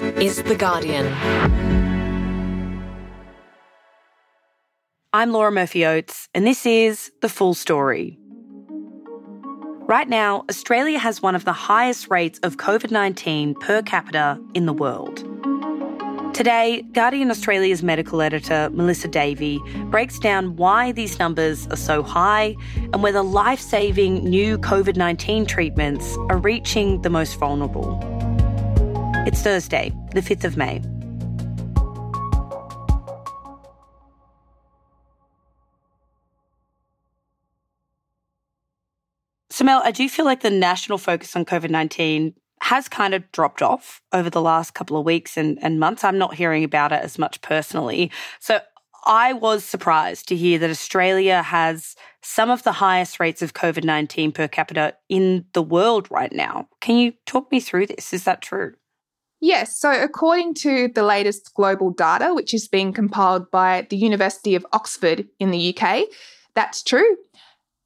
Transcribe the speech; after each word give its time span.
Is 0.00 0.42
The 0.44 0.56
Guardian. 0.56 1.06
I'm 5.12 5.30
Laura 5.30 5.52
Murphy 5.52 5.84
Oates, 5.84 6.26
and 6.34 6.46
this 6.46 6.64
is 6.64 7.12
The 7.20 7.28
Full 7.28 7.52
Story. 7.52 8.18
Right 9.80 10.08
now, 10.08 10.46
Australia 10.48 10.98
has 10.98 11.20
one 11.20 11.34
of 11.34 11.44
the 11.44 11.52
highest 11.52 12.08
rates 12.08 12.38
of 12.42 12.56
COVID 12.56 12.90
19 12.90 13.54
per 13.56 13.82
capita 13.82 14.40
in 14.54 14.64
the 14.64 14.72
world. 14.72 15.18
Today, 16.32 16.82
Guardian 16.92 17.30
Australia's 17.30 17.82
medical 17.82 18.22
editor, 18.22 18.70
Melissa 18.72 19.08
Davey, 19.08 19.60
breaks 19.90 20.18
down 20.18 20.56
why 20.56 20.92
these 20.92 21.18
numbers 21.18 21.66
are 21.66 21.76
so 21.76 22.02
high 22.02 22.56
and 22.94 23.02
whether 23.02 23.20
life 23.20 23.60
saving 23.60 24.24
new 24.24 24.56
COVID 24.56 24.96
19 24.96 25.44
treatments 25.44 26.16
are 26.30 26.38
reaching 26.38 27.02
the 27.02 27.10
most 27.10 27.38
vulnerable. 27.38 28.09
It's 29.26 29.42
Thursday, 29.42 29.92
the 30.14 30.22
5th 30.22 30.44
of 30.44 30.56
May. 30.56 30.80
So, 39.50 39.62
Mel, 39.62 39.82
I 39.84 39.90
do 39.90 40.08
feel 40.08 40.24
like 40.24 40.40
the 40.40 40.48
national 40.48 40.96
focus 40.96 41.36
on 41.36 41.44
COVID 41.44 41.68
19 41.68 42.32
has 42.62 42.88
kind 42.88 43.12
of 43.12 43.30
dropped 43.30 43.60
off 43.60 44.00
over 44.12 44.30
the 44.30 44.40
last 44.40 44.72
couple 44.72 44.96
of 44.96 45.04
weeks 45.04 45.36
and, 45.36 45.58
and 45.62 45.78
months. 45.78 46.02
I'm 46.02 46.16
not 46.16 46.34
hearing 46.34 46.64
about 46.64 46.92
it 46.92 47.02
as 47.02 47.18
much 47.18 47.42
personally. 47.42 48.10
So 48.38 48.60
I 49.04 49.34
was 49.34 49.64
surprised 49.64 50.28
to 50.28 50.36
hear 50.36 50.58
that 50.58 50.70
Australia 50.70 51.42
has 51.42 51.94
some 52.22 52.48
of 52.48 52.62
the 52.62 52.72
highest 52.72 53.20
rates 53.20 53.42
of 53.42 53.52
COVID 53.52 53.84
19 53.84 54.32
per 54.32 54.48
capita 54.48 54.94
in 55.10 55.44
the 55.52 55.62
world 55.62 56.10
right 56.10 56.32
now. 56.32 56.68
Can 56.80 56.96
you 56.96 57.12
talk 57.26 57.52
me 57.52 57.60
through 57.60 57.86
this? 57.86 58.14
Is 58.14 58.24
that 58.24 58.40
true? 58.40 58.74
Yes. 59.40 59.76
So, 59.76 59.90
according 59.90 60.54
to 60.54 60.88
the 60.88 61.02
latest 61.02 61.54
global 61.54 61.90
data, 61.90 62.34
which 62.34 62.52
is 62.52 62.68
being 62.68 62.92
compiled 62.92 63.50
by 63.50 63.86
the 63.88 63.96
University 63.96 64.54
of 64.54 64.66
Oxford 64.72 65.26
in 65.38 65.50
the 65.50 65.76
UK, 65.76 66.04
that's 66.54 66.82
true. 66.82 67.16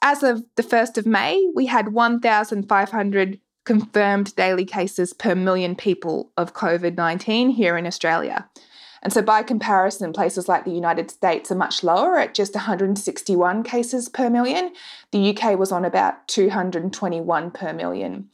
As 0.02 0.22
of 0.22 0.44
the 0.56 0.64
1st 0.64 0.98
of 0.98 1.06
May, 1.06 1.48
we 1.54 1.66
had 1.66 1.92
1,500 1.92 3.40
confirmed 3.64 4.36
daily 4.36 4.64
cases 4.64 5.12
per 5.12 5.34
million 5.34 5.74
people 5.74 6.30
of 6.36 6.52
COVID 6.52 6.96
19 6.96 7.50
here 7.50 7.78
in 7.78 7.86
Australia. 7.86 8.48
And 9.04 9.12
so, 9.12 9.22
by 9.22 9.42
comparison, 9.42 10.12
places 10.12 10.48
like 10.48 10.64
the 10.64 10.72
United 10.72 11.10
States 11.10 11.52
are 11.52 11.56
much 11.56 11.84
lower 11.84 12.18
at 12.18 12.34
just 12.34 12.54
161 12.54 13.62
cases 13.62 14.08
per 14.08 14.28
million. 14.28 14.72
The 15.12 15.36
UK 15.36 15.56
was 15.56 15.70
on 15.70 15.84
about 15.84 16.26
221 16.26 17.50
per 17.52 17.72
million. 17.72 18.30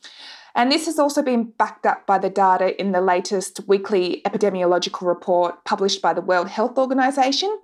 And 0.55 0.71
this 0.71 0.87
has 0.87 0.99
also 0.99 1.23
been 1.23 1.45
backed 1.45 1.87
up 1.87 2.07
by 2.07 2.19
the 2.19 2.31
data 2.31 2.79
in 2.81 2.93
the 2.93 3.01
latest 3.01 3.61
weekly 3.67 4.23
epidemiological 4.25 5.07
report 5.07 5.65
published 5.65 6.03
by 6.03 6.13
the 6.13 6.21
World 6.21 6.49
Health 6.49 6.77
Organization, 6.79 7.57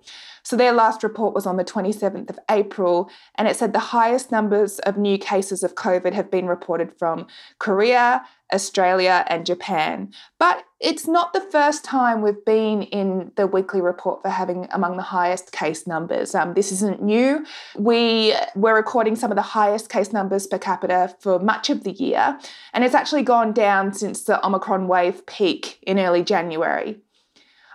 so 0.47 0.55
their 0.55 0.73
last 0.73 1.03
report 1.03 1.35
was 1.35 1.45
on 1.45 1.57
the 1.57 1.65
27th 1.65 2.31
of 2.31 2.39
April, 2.49 3.11
and 3.35 3.49
it 3.49 3.57
said 3.57 3.73
the 3.73 3.81
highest 3.81 4.31
numbers 4.31 4.79
of 4.79 4.97
new 4.97 5.19
cases 5.19 5.65
of 5.65 5.75
COVID 5.75 6.13
have 6.13 6.31
been 6.31 6.47
reported 6.47 6.97
from 6.97 7.27
Korea, 7.59 8.25
Australia, 8.55 9.25
and 9.27 9.45
Japan. 9.45 10.13
But 10.39 10.63
it's 10.79 11.09
not 11.09 11.33
the 11.33 11.41
first 11.41 11.83
time 11.83 12.23
we've 12.23 12.45
been 12.45 12.83
in 12.83 13.33
the 13.35 13.49
weekly 13.49 13.81
report 13.81 14.23
for 14.23 14.29
having 14.29 14.69
among 14.71 14.97
the 14.97 15.03
highest 15.03 15.51
case 15.51 15.85
numbers. 15.85 16.33
Um, 16.33 16.55
this 16.55 16.71
isn't 16.71 17.03
new. 17.03 17.45
We 17.77 18.33
were 18.55 18.77
recording 18.77 19.17
some 19.17 19.33
of 19.33 19.37
the 19.37 19.43
highest 19.43 19.89
case 19.89 20.13
numbers 20.13 20.47
per 20.47 20.59
capita 20.59 21.17
for 21.19 21.41
much 21.41 21.71
of 21.71 21.83
the 21.83 21.91
year, 21.91 22.39
and 22.73 22.85
it's 22.85 22.95
actually 22.95 23.25
gone 23.25 23.53
down 23.53 23.95
since 23.95 24.23
the 24.23 24.47
Omicron 24.47 24.87
wave 24.87 25.27
peak 25.27 25.81
in 25.83 25.99
early 25.99 26.23
January. 26.23 27.01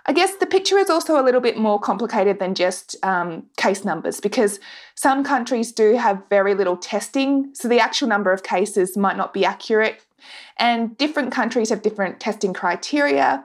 I 0.06 0.12
guess 0.12 0.36
the 0.36 0.46
picture 0.46 0.78
is 0.78 0.90
also 0.90 1.20
a 1.20 1.22
little 1.22 1.40
bit 1.40 1.56
more 1.56 1.78
complicated 1.78 2.38
than 2.38 2.54
just 2.54 2.96
um, 3.04 3.44
case 3.56 3.84
numbers 3.84 4.20
because 4.20 4.58
some 4.94 5.22
countries 5.22 5.70
do 5.72 5.96
have 5.96 6.22
very 6.28 6.54
little 6.54 6.76
testing, 6.76 7.50
so 7.54 7.68
the 7.68 7.80
actual 7.80 8.08
number 8.08 8.32
of 8.32 8.42
cases 8.42 8.96
might 8.96 9.16
not 9.16 9.32
be 9.32 9.44
accurate. 9.44 10.04
And 10.56 10.96
different 10.96 11.32
countries 11.32 11.70
have 11.70 11.82
different 11.82 12.20
testing 12.20 12.52
criteria. 12.52 13.44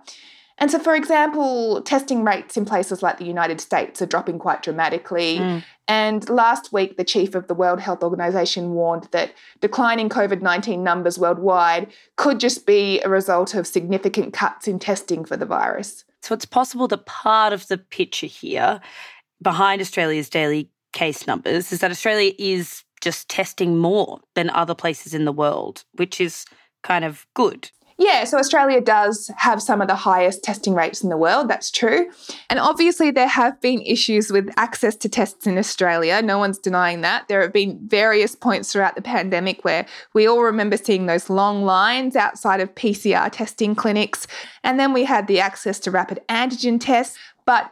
And 0.59 0.71
so, 0.71 0.79
for 0.79 0.95
example, 0.95 1.81
testing 1.83 2.23
rates 2.23 2.57
in 2.57 2.65
places 2.65 3.03
like 3.03 3.19
the 3.19 3.25
United 3.25 3.61
States 3.61 4.01
are 4.01 4.07
dropping 4.07 4.39
quite 4.39 4.63
dramatically. 4.63 5.37
Mm. 5.37 5.63
And 5.87 6.27
last 6.29 6.73
week, 6.73 6.97
the 6.97 7.03
chief 7.03 7.35
of 7.35 7.47
the 7.47 7.53
World 7.53 7.79
Health 7.79 8.03
Organization 8.03 8.71
warned 8.71 9.07
that 9.11 9.33
declining 9.61 10.09
COVID 10.09 10.41
19 10.41 10.83
numbers 10.83 11.19
worldwide 11.19 11.91
could 12.15 12.39
just 12.39 12.65
be 12.65 12.99
a 13.01 13.09
result 13.09 13.53
of 13.53 13.67
significant 13.67 14.33
cuts 14.33 14.67
in 14.67 14.79
testing 14.79 15.23
for 15.23 15.37
the 15.37 15.45
virus. 15.45 16.03
So 16.27 16.35
it's 16.35 16.43
possible 16.43 16.89
that 16.89 17.05
part 17.05 17.53
of 17.53 17.69
the 17.69 17.77
picture 17.77 18.27
here 18.27 18.81
behind 19.41 19.79
Australia's 19.79 20.29
daily 20.29 20.69
case 20.91 21.25
numbers 21.25 21.71
is 21.71 21.79
that 21.79 21.89
Australia 21.89 22.33
is 22.37 22.83
just 22.99 23.29
testing 23.29 23.77
more 23.77 24.19
than 24.35 24.49
other 24.49 24.75
places 24.75 25.13
in 25.13 25.23
the 25.23 25.31
world, 25.31 25.85
which 25.93 26.19
is 26.19 26.43
kind 26.83 27.05
of 27.05 27.25
good. 27.33 27.71
Yeah, 27.99 28.25
so 28.25 28.37
Australia 28.37 28.79
does 28.79 29.31
have 29.37 29.59
some 29.59 29.81
of 29.81 29.87
the 29.87 29.95
highest 29.95 30.43
testing 30.43 30.75
rates 30.75 31.03
in 31.03 31.09
the 31.09 31.17
world, 31.17 31.47
that's 31.47 31.71
true. 31.71 32.11
And 32.47 32.59
obviously, 32.59 33.09
there 33.09 33.27
have 33.27 33.59
been 33.59 33.81
issues 33.81 34.31
with 34.31 34.51
access 34.55 34.95
to 34.97 35.09
tests 35.09 35.47
in 35.47 35.57
Australia. 35.57 36.21
No 36.21 36.37
one's 36.37 36.59
denying 36.59 37.01
that. 37.01 37.27
There 37.27 37.41
have 37.41 37.53
been 37.53 37.79
various 37.87 38.35
points 38.35 38.71
throughout 38.71 38.95
the 38.95 39.01
pandemic 39.01 39.65
where 39.65 39.87
we 40.13 40.27
all 40.27 40.43
remember 40.43 40.77
seeing 40.77 41.07
those 41.07 41.27
long 41.27 41.63
lines 41.63 42.15
outside 42.15 42.59
of 42.59 42.75
PCR 42.75 43.31
testing 43.31 43.73
clinics. 43.73 44.27
And 44.63 44.79
then 44.79 44.93
we 44.93 45.03
had 45.03 45.25
the 45.25 45.39
access 45.39 45.79
to 45.79 45.91
rapid 45.91 46.19
antigen 46.29 46.79
tests. 46.79 47.17
But 47.45 47.71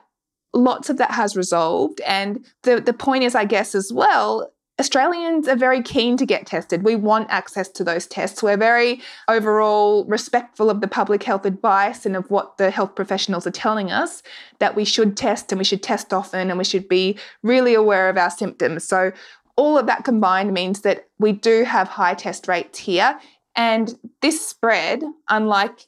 lots 0.55 0.89
of 0.89 0.97
that 0.97 1.11
has 1.11 1.35
resolved. 1.35 2.01
And 2.01 2.45
the, 2.63 2.81
the 2.81 2.93
point 2.93 3.23
is, 3.23 3.35
I 3.35 3.45
guess, 3.45 3.75
as 3.75 3.91
well, 3.93 4.51
Australians 4.77 5.47
are 5.47 5.55
very 5.55 5.81
keen 5.81 6.17
to 6.17 6.25
get 6.25 6.45
tested. 6.45 6.83
We 6.83 6.97
want 6.97 7.29
access 7.29 7.69
to 7.69 7.83
those 7.83 8.05
tests. 8.05 8.43
We're 8.43 8.57
very 8.57 9.01
overall 9.29 10.03
respectful 10.05 10.69
of 10.69 10.81
the 10.81 10.87
public 10.87 11.23
health 11.23 11.45
advice 11.45 12.05
and 12.05 12.15
of 12.15 12.29
what 12.29 12.57
the 12.57 12.71
health 12.71 12.93
professionals 12.93 13.47
are 13.47 13.51
telling 13.51 13.89
us 13.89 14.21
that 14.59 14.75
we 14.75 14.83
should 14.83 15.15
test 15.15 15.51
and 15.53 15.59
we 15.59 15.65
should 15.65 15.81
test 15.81 16.11
often 16.11 16.49
and 16.49 16.57
we 16.57 16.65
should 16.65 16.89
be 16.89 17.17
really 17.41 17.73
aware 17.73 18.09
of 18.09 18.17
our 18.17 18.29
symptoms. 18.29 18.83
So, 18.83 19.13
all 19.57 19.77
of 19.77 19.85
that 19.85 20.03
combined 20.03 20.53
means 20.53 20.81
that 20.81 21.07
we 21.17 21.31
do 21.31 21.63
have 21.63 21.87
high 21.87 22.13
test 22.13 22.49
rates 22.49 22.77
here. 22.79 23.17
And 23.55 23.97
this 24.21 24.45
spread, 24.45 25.01
unlike 25.29 25.87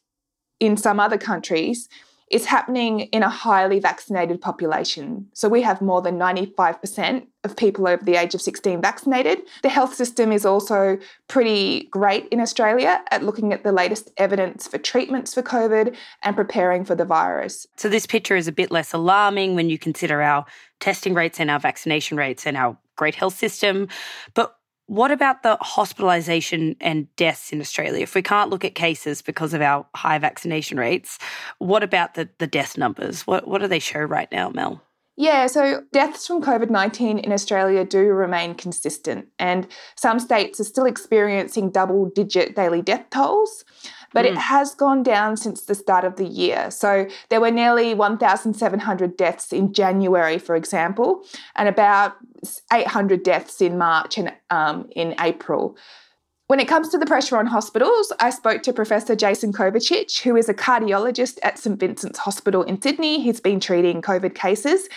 in 0.62 0.78
some 0.78 1.02
other 1.02 1.18
countries, 1.18 1.90
is 2.30 2.46
happening 2.46 3.02
in 3.02 3.24
a 3.24 3.30
highly 3.30 3.80
vaccinated 3.80 4.42
population. 4.42 5.28
So 5.34 5.48
we 5.48 5.62
have 5.62 5.82
more 5.82 6.02
than 6.02 6.20
95% 6.20 7.26
of 7.44 7.56
people 7.56 7.88
over 7.88 8.04
the 8.04 8.16
age 8.16 8.36
of 8.36 8.42
16 8.42 8.82
vaccinated. 8.82 9.40
The 9.64 9.70
health 9.70 9.94
system 9.94 10.34
is 10.34 10.46
also 10.46 10.98
pretty 11.30 11.88
great 11.92 12.28
in 12.28 12.42
Australia 12.42 13.02
at 13.12 13.24
looking 13.24 13.54
at 13.54 13.64
the 13.64 13.72
latest 13.72 14.12
evidence 14.18 14.68
for 14.68 14.78
treatments 14.78 15.34
for 15.34 15.42
COVID 15.42 15.96
and 16.24 16.36
preparing 16.36 16.84
for 16.84 16.96
the 16.96 17.06
virus. 17.06 17.66
So 17.78 17.88
this 17.88 18.06
picture 18.06 18.36
is 18.36 18.48
a 18.48 18.52
bit 18.52 18.72
less 18.72 18.92
alarming 18.92 19.56
when 19.56 19.70
you 19.70 19.78
consider 19.78 20.22
our 20.22 20.46
testing 20.82 21.14
rates 21.14 21.40
and 21.40 21.50
our 21.50 21.60
vaccination 21.60 22.18
rates 22.18 22.46
and 22.46 22.58
our 22.58 22.78
great 22.98 23.16
health 23.16 23.38
system. 23.38 23.88
But 24.34 24.57
what 24.88 25.12
about 25.12 25.44
the 25.44 25.58
hospitalisation 25.62 26.76
and 26.80 27.14
deaths 27.18 27.52
in 27.52 27.62
Australia? 27.62 28.02
If 28.02 28.16
we 28.16 28.22
can't 28.22 28.50
look 28.50 28.66
at 28.66 28.74
cases 28.74 29.22
because 29.22 29.54
of 29.54 29.62
our 29.62 29.86
high 29.96 30.18
vaccination 30.18 30.80
rates, 30.80 31.20
what 31.60 31.84
about 31.84 32.16
the, 32.16 32.30
the 32.40 32.48
death 32.48 32.78
numbers? 32.78 33.28
What, 33.28 33.48
what 33.48 33.62
do 33.62 33.68
they 33.68 33.80
show 33.80 34.00
right 34.00 34.32
now, 34.32 34.50
Mel? 34.50 34.82
Yeah, 35.20 35.48
so 35.48 35.82
deaths 35.92 36.28
from 36.28 36.44
COVID 36.44 36.70
19 36.70 37.18
in 37.18 37.32
Australia 37.32 37.84
do 37.84 38.00
remain 38.00 38.54
consistent, 38.54 39.28
and 39.40 39.68
some 39.96 40.20
states 40.20 40.60
are 40.60 40.64
still 40.64 40.86
experiencing 40.86 41.72
double 41.72 42.12
digit 42.14 42.56
daily 42.56 42.84
death 42.84 43.10
tolls 43.10 43.66
but 44.14 44.26
mm. 44.26 44.32
it 44.32 44.38
has 44.38 44.76
gone 44.76 45.04
down 45.04 45.38
since 45.38 45.62
the 45.62 45.76
start 45.76 46.04
of 46.06 46.16
the 46.16 46.26
year. 46.26 46.72
So 46.72 47.08
there 47.30 47.42
were 47.42 47.52
nearly 47.52 47.94
1,700 47.94 49.18
deaths 49.18 49.54
in 49.54 49.74
January, 49.74 50.38
for 50.38 50.56
example, 50.56 51.24
and 51.56 51.68
about 51.68 52.16
800 52.72 53.24
deaths 53.24 53.62
in 53.62 53.78
March 53.78 54.18
and 54.18 54.34
um, 54.50 54.90
in 54.96 55.16
April. 55.20 55.78
When 56.48 56.62
it 56.62 56.68
comes 56.70 56.88
to 56.90 56.98
the 56.98 57.06
pressure 57.06 57.38
on 57.38 57.46
hospitals, 57.46 58.14
I 58.22 58.30
spoke 58.30 58.64
to 58.64 58.72
Professor 58.72 59.18
Jason 59.18 59.52
Kovacic, 59.52 60.22
who 60.22 60.38
is 60.38 60.48
a 60.48 60.54
cardiologist 60.54 61.40
at 61.44 61.60
St 61.60 61.78
Vincent's 61.78 62.20
Hospital 62.20 62.64
in 62.64 62.82
Sydney. 62.82 63.22
He's 63.22 63.42
been 63.42 63.60
treating 63.60 64.02
COVID 64.02 64.34
cases. 64.34 64.88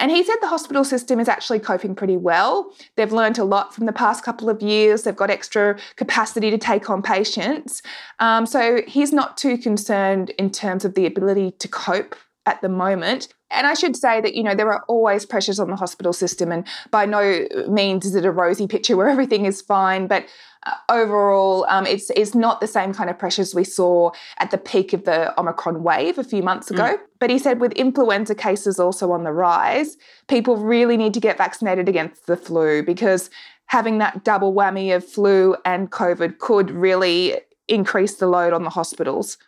And 0.00 0.10
he 0.10 0.24
said 0.24 0.36
the 0.40 0.48
hospital 0.48 0.82
system 0.82 1.20
is 1.20 1.28
actually 1.28 1.60
coping 1.60 1.94
pretty 1.94 2.16
well. 2.16 2.72
They've 2.96 3.12
learned 3.12 3.38
a 3.38 3.44
lot 3.44 3.74
from 3.74 3.84
the 3.84 3.92
past 3.92 4.24
couple 4.24 4.48
of 4.48 4.62
years. 4.62 5.02
They've 5.02 5.14
got 5.14 5.30
extra 5.30 5.78
capacity 5.96 6.50
to 6.50 6.58
take 6.58 6.88
on 6.88 7.02
patients. 7.02 7.82
Um, 8.18 8.46
so 8.46 8.80
he's 8.88 9.12
not 9.12 9.36
too 9.36 9.58
concerned 9.58 10.30
in 10.30 10.50
terms 10.50 10.86
of 10.86 10.94
the 10.94 11.04
ability 11.04 11.52
to 11.58 11.68
cope 11.68 12.16
at 12.46 12.62
the 12.62 12.68
moment. 12.70 13.28
And 13.50 13.66
I 13.66 13.74
should 13.74 13.96
say 13.96 14.20
that, 14.20 14.34
you 14.34 14.42
know, 14.42 14.54
there 14.54 14.72
are 14.72 14.84
always 14.86 15.26
pressures 15.26 15.58
on 15.58 15.70
the 15.70 15.76
hospital 15.76 16.12
system, 16.12 16.52
and 16.52 16.66
by 16.90 17.06
no 17.06 17.46
means 17.68 18.06
is 18.06 18.14
it 18.14 18.24
a 18.24 18.30
rosy 18.30 18.66
picture 18.66 18.96
where 18.96 19.08
everything 19.08 19.44
is 19.44 19.60
fine. 19.60 20.06
But 20.06 20.26
uh, 20.64 20.72
overall, 20.88 21.66
um, 21.68 21.86
it's, 21.86 22.10
it's 22.10 22.34
not 22.34 22.60
the 22.60 22.66
same 22.66 22.92
kind 22.92 23.10
of 23.10 23.18
pressures 23.18 23.54
we 23.54 23.64
saw 23.64 24.10
at 24.38 24.50
the 24.50 24.58
peak 24.58 24.92
of 24.92 25.04
the 25.04 25.38
Omicron 25.40 25.82
wave 25.82 26.18
a 26.18 26.24
few 26.24 26.42
months 26.42 26.70
ago. 26.70 26.96
Mm. 26.96 26.98
But 27.18 27.30
he 27.30 27.38
said 27.38 27.60
with 27.60 27.72
influenza 27.72 28.34
cases 28.34 28.78
also 28.78 29.10
on 29.12 29.24
the 29.24 29.32
rise, 29.32 29.96
people 30.28 30.56
really 30.56 30.96
need 30.96 31.14
to 31.14 31.20
get 31.20 31.38
vaccinated 31.38 31.88
against 31.88 32.26
the 32.26 32.36
flu 32.36 32.82
because 32.82 33.30
having 33.66 33.98
that 33.98 34.24
double 34.24 34.52
whammy 34.52 34.94
of 34.94 35.06
flu 35.06 35.56
and 35.64 35.90
COVID 35.90 36.38
could 36.38 36.70
really 36.70 37.40
increase 37.68 38.16
the 38.16 38.26
load 38.26 38.52
on 38.52 38.64
the 38.64 38.70
hospitals. 38.70 39.38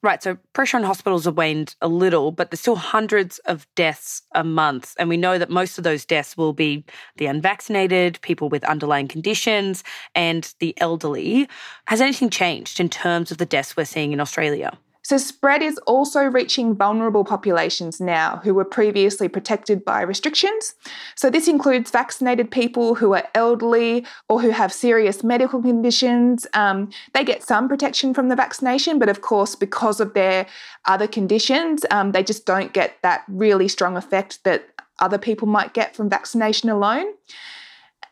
Right, 0.00 0.22
so 0.22 0.38
pressure 0.52 0.76
on 0.76 0.84
hospitals 0.84 1.24
have 1.24 1.36
waned 1.36 1.74
a 1.80 1.88
little, 1.88 2.30
but 2.30 2.50
there's 2.50 2.60
still 2.60 2.76
hundreds 2.76 3.40
of 3.40 3.66
deaths 3.74 4.22
a 4.32 4.44
month. 4.44 4.94
And 4.96 5.08
we 5.08 5.16
know 5.16 5.38
that 5.38 5.50
most 5.50 5.76
of 5.76 5.82
those 5.82 6.04
deaths 6.04 6.36
will 6.36 6.52
be 6.52 6.84
the 7.16 7.26
unvaccinated, 7.26 8.20
people 8.20 8.48
with 8.48 8.62
underlying 8.62 9.08
conditions, 9.08 9.82
and 10.14 10.54
the 10.60 10.72
elderly. 10.80 11.48
Has 11.86 12.00
anything 12.00 12.30
changed 12.30 12.78
in 12.78 12.88
terms 12.88 13.32
of 13.32 13.38
the 13.38 13.46
deaths 13.46 13.76
we're 13.76 13.84
seeing 13.84 14.12
in 14.12 14.20
Australia? 14.20 14.78
So, 15.08 15.16
spread 15.16 15.62
is 15.62 15.78
also 15.86 16.24
reaching 16.24 16.74
vulnerable 16.74 17.24
populations 17.24 17.98
now 17.98 18.42
who 18.44 18.52
were 18.52 18.66
previously 18.66 19.26
protected 19.26 19.82
by 19.82 20.02
restrictions. 20.02 20.74
So, 21.14 21.30
this 21.30 21.48
includes 21.48 21.90
vaccinated 21.90 22.50
people 22.50 22.94
who 22.94 23.14
are 23.14 23.26
elderly 23.34 24.04
or 24.28 24.42
who 24.42 24.50
have 24.50 24.70
serious 24.70 25.24
medical 25.24 25.62
conditions. 25.62 26.46
Um, 26.52 26.90
they 27.14 27.24
get 27.24 27.42
some 27.42 27.70
protection 27.70 28.12
from 28.12 28.28
the 28.28 28.36
vaccination, 28.36 28.98
but 28.98 29.08
of 29.08 29.22
course, 29.22 29.54
because 29.54 29.98
of 29.98 30.12
their 30.12 30.46
other 30.84 31.06
conditions, 31.06 31.86
um, 31.90 32.12
they 32.12 32.22
just 32.22 32.44
don't 32.44 32.74
get 32.74 32.98
that 33.00 33.24
really 33.28 33.66
strong 33.66 33.96
effect 33.96 34.44
that 34.44 34.68
other 34.98 35.16
people 35.16 35.48
might 35.48 35.72
get 35.72 35.96
from 35.96 36.10
vaccination 36.10 36.68
alone. 36.68 37.06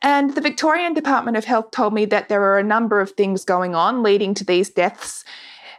And 0.01 0.35
the 0.35 0.41
Victorian 0.41 0.95
Department 0.95 1.37
of 1.37 1.45
Health 1.45 1.73
told 1.73 1.93
me 1.93 2.07
that 2.07 2.31
there 2.31 2.43
are 2.43 2.59
a 2.59 2.63
number 2.63 3.01
of 3.01 3.11
things 3.11 3.45
going 3.45 3.75
on 3.75 4.03
leading 4.03 4.33
to 4.33 4.45
these 4.45 4.71
deaths 4.71 5.27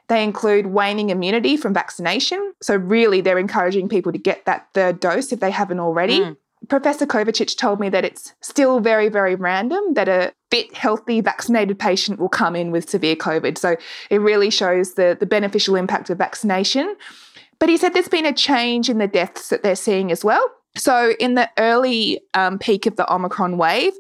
they 0.08 0.24
include 0.24 0.68
waning 0.68 1.10
immunity 1.10 1.58
from 1.58 1.74
vaccination. 1.74 2.54
So, 2.62 2.76
really, 2.76 3.22
they're 3.22 3.40
encouraging 3.40 3.90
people 3.90 4.12
to 4.12 4.18
get 4.18 4.46
that 4.46 4.68
third 4.74 5.00
dose 5.00 5.32
if 5.32 5.40
they 5.40 5.52
haven't 5.52 5.80
already. 5.80 6.20
Mm. 6.20 6.38
Professor 6.70 7.06
Kovacic 7.06 7.56
told 7.56 7.80
me 7.80 7.88
that 7.90 8.04
it's 8.04 8.34
still 8.42 8.80
very, 8.80 9.10
very 9.10 9.36
random 9.36 9.94
that 9.94 10.08
a 10.08 10.34
fit, 10.50 10.74
healthy, 10.76 11.22
vaccinated 11.22 11.78
patient 11.78 12.20
will 12.20 12.30
come 12.30 12.56
in 12.56 12.72
with 12.72 12.90
severe 12.90 13.16
COVID. 13.16 13.58
So, 13.58 13.76
it 14.10 14.20
really 14.20 14.50
shows 14.50 14.94
the, 14.94 15.18
the 15.20 15.26
beneficial 15.26 15.76
impact 15.76 16.10
of 16.10 16.18
vaccination. 16.18 16.96
But 17.60 17.70
he 17.70 17.78
said 17.78 17.94
there's 17.94 18.08
been 18.08 18.26
a 18.26 18.34
change 18.34 18.90
in 18.90 19.00
the 19.00 19.08
deaths 19.08 19.50
that 19.50 19.64
they're 19.64 19.76
seeing 19.76 20.12
as 20.12 20.24
well. 20.24 20.48
So, 20.78 21.14
in 21.20 21.34
the 21.34 21.50
early 21.58 22.22
um, 22.34 22.60
peak 22.60 22.86
of 22.86 22.96
the 22.96 23.12
Omicron 23.12 23.58
wave, 23.58 23.94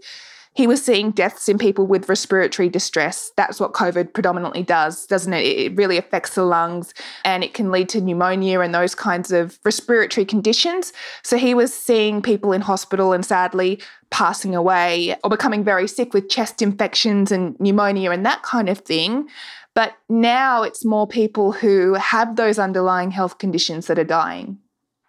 he 0.58 0.66
was 0.66 0.84
seeing 0.84 1.12
deaths 1.12 1.48
in 1.48 1.60
people 1.60 1.86
with 1.86 2.10
respiratory 2.10 2.68
distress. 2.68 3.32
That's 3.38 3.60
what 3.60 3.74
COVID 3.74 4.12
predominantly 4.12 4.64
does, 4.64 5.06
doesn't 5.06 5.32
it? 5.34 5.46
It 5.46 5.76
really 5.76 5.98
affects 5.98 6.34
the 6.34 6.44
lungs 6.46 6.96
and 7.24 7.44
it 7.44 7.54
can 7.54 7.70
lead 7.70 7.90
to 7.90 8.02
pneumonia 8.02 8.62
and 8.62 8.74
those 8.74 8.96
kinds 8.96 9.32
of 9.32 9.60
respiratory 9.64 10.26
conditions. 10.26 10.94
So 11.22 11.38
he 11.38 11.54
was 11.54 11.72
seeing 11.72 12.24
people 12.24 12.54
in 12.54 12.62
hospital 12.62 13.14
and 13.14 13.24
sadly 13.24 13.80
passing 14.10 14.56
away 14.56 15.16
or 15.24 15.30
becoming 15.30 15.64
very 15.64 15.88
sick 15.88 16.12
with 16.16 16.28
chest 16.28 16.64
infections 16.64 17.32
and 17.32 17.56
pneumonia 17.60 18.10
and 18.10 18.26
that 18.26 18.42
kind 18.42 18.68
of 18.68 18.80
thing. 18.80 19.30
But 19.76 19.94
now 20.10 20.64
it's 20.64 20.84
more 20.84 21.06
people 21.06 21.52
who 21.52 21.94
have 21.94 22.36
those 22.36 22.58
underlying 22.58 23.12
health 23.12 23.38
conditions 23.38 23.86
that 23.86 24.00
are 24.00 24.04
dying. 24.04 24.58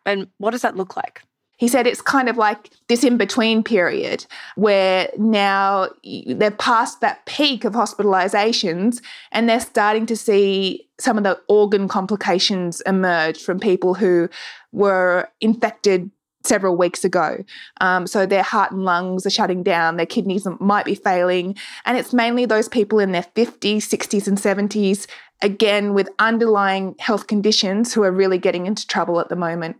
And 0.04 0.28
what 0.36 0.50
does 0.50 0.60
that 0.60 0.76
look 0.76 0.94
like? 0.94 1.22
He 1.58 1.69
said 1.69 1.87
it's 1.87 2.00
kind 2.00 2.28
of 2.28 2.37
like 2.37 2.70
this 2.87 3.05
in 3.05 3.16
between 3.16 3.62
period 3.62 4.25
where 4.55 5.10
now 5.19 5.88
they're 6.26 6.52
past 6.52 7.00
that 7.00 7.26
peak 7.26 7.64
of 7.64 7.75
hospitalizations 7.75 9.02
and 9.32 9.49
they're 9.49 9.60
starting 9.60 10.06
to 10.06 10.16
see 10.16 10.88
some 10.99 11.19
of 11.19 11.25
the 11.25 11.38
organ 11.49 11.88
complications 11.88 12.81
emerge 12.82 13.43
from 13.43 13.58
people 13.58 13.94
who 13.94 14.28
were 14.72 15.28
infected 15.40 16.10
several 16.44 16.76
weeks 16.76 17.05
ago. 17.05 17.44
Um, 17.81 18.06
so 18.06 18.25
their 18.25 18.44
heart 18.44 18.70
and 18.70 18.84
lungs 18.84 19.26
are 19.26 19.31
shutting 19.31 19.64
down, 19.64 19.96
their 19.96 20.06
kidneys 20.06 20.46
might 20.60 20.84
be 20.84 20.94
failing. 20.94 21.56
And 21.84 21.99
it's 21.99 22.12
mainly 22.12 22.46
those 22.46 22.69
people 22.69 23.00
in 23.00 23.12
their 23.12 23.26
50s, 23.34 23.78
60s, 23.78 24.28
and 24.28 24.38
70s, 24.38 25.06
again, 25.43 25.93
with 25.93 26.08
underlying 26.20 26.94
health 27.00 27.26
conditions 27.26 27.93
who 27.93 28.05
are 28.05 28.12
really 28.12 28.38
getting 28.38 28.66
into 28.66 28.87
trouble 28.87 29.20
at 29.20 29.28
the 29.28 29.37
moment. 29.37 29.76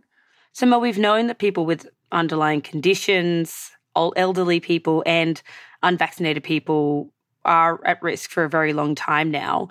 So, 0.53 0.79
we've 0.79 0.97
known 0.97 1.27
that 1.27 1.39
people 1.39 1.65
with 1.65 1.87
underlying 2.11 2.61
conditions, 2.61 3.71
elderly 3.95 4.59
people, 4.59 5.03
and 5.05 5.41
unvaccinated 5.83 6.43
people 6.43 7.13
are 7.45 7.79
at 7.85 8.01
risk 8.01 8.29
for 8.29 8.43
a 8.43 8.49
very 8.49 8.73
long 8.73 8.95
time 8.95 9.31
now. 9.31 9.69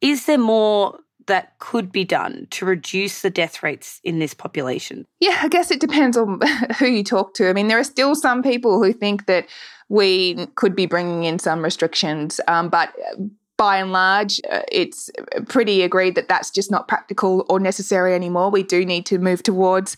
Is 0.00 0.26
there 0.26 0.38
more 0.38 0.98
that 1.26 1.58
could 1.58 1.90
be 1.90 2.04
done 2.04 2.46
to 2.50 2.64
reduce 2.64 3.22
the 3.22 3.30
death 3.30 3.62
rates 3.62 4.00
in 4.04 4.18
this 4.18 4.34
population? 4.34 5.06
Yeah, 5.20 5.38
I 5.42 5.48
guess 5.48 5.70
it 5.70 5.80
depends 5.80 6.16
on 6.16 6.40
who 6.78 6.86
you 6.86 7.04
talk 7.04 7.34
to. 7.34 7.48
I 7.48 7.52
mean, 7.52 7.68
there 7.68 7.78
are 7.78 7.84
still 7.84 8.14
some 8.14 8.42
people 8.42 8.82
who 8.82 8.92
think 8.92 9.26
that 9.26 9.46
we 9.88 10.46
could 10.56 10.74
be 10.74 10.86
bringing 10.86 11.24
in 11.24 11.38
some 11.38 11.62
restrictions, 11.62 12.40
um, 12.48 12.68
but 12.68 12.92
by 13.56 13.78
and 13.78 13.92
large, 13.92 14.40
uh, 14.50 14.62
it's 14.70 15.10
pretty 15.48 15.82
agreed 15.82 16.14
that 16.14 16.28
that's 16.28 16.50
just 16.50 16.70
not 16.70 16.88
practical 16.88 17.46
or 17.48 17.58
necessary 17.58 18.14
anymore. 18.14 18.50
We 18.50 18.62
do 18.62 18.84
need 18.84 19.06
to 19.06 19.18
move 19.18 19.42
towards, 19.42 19.96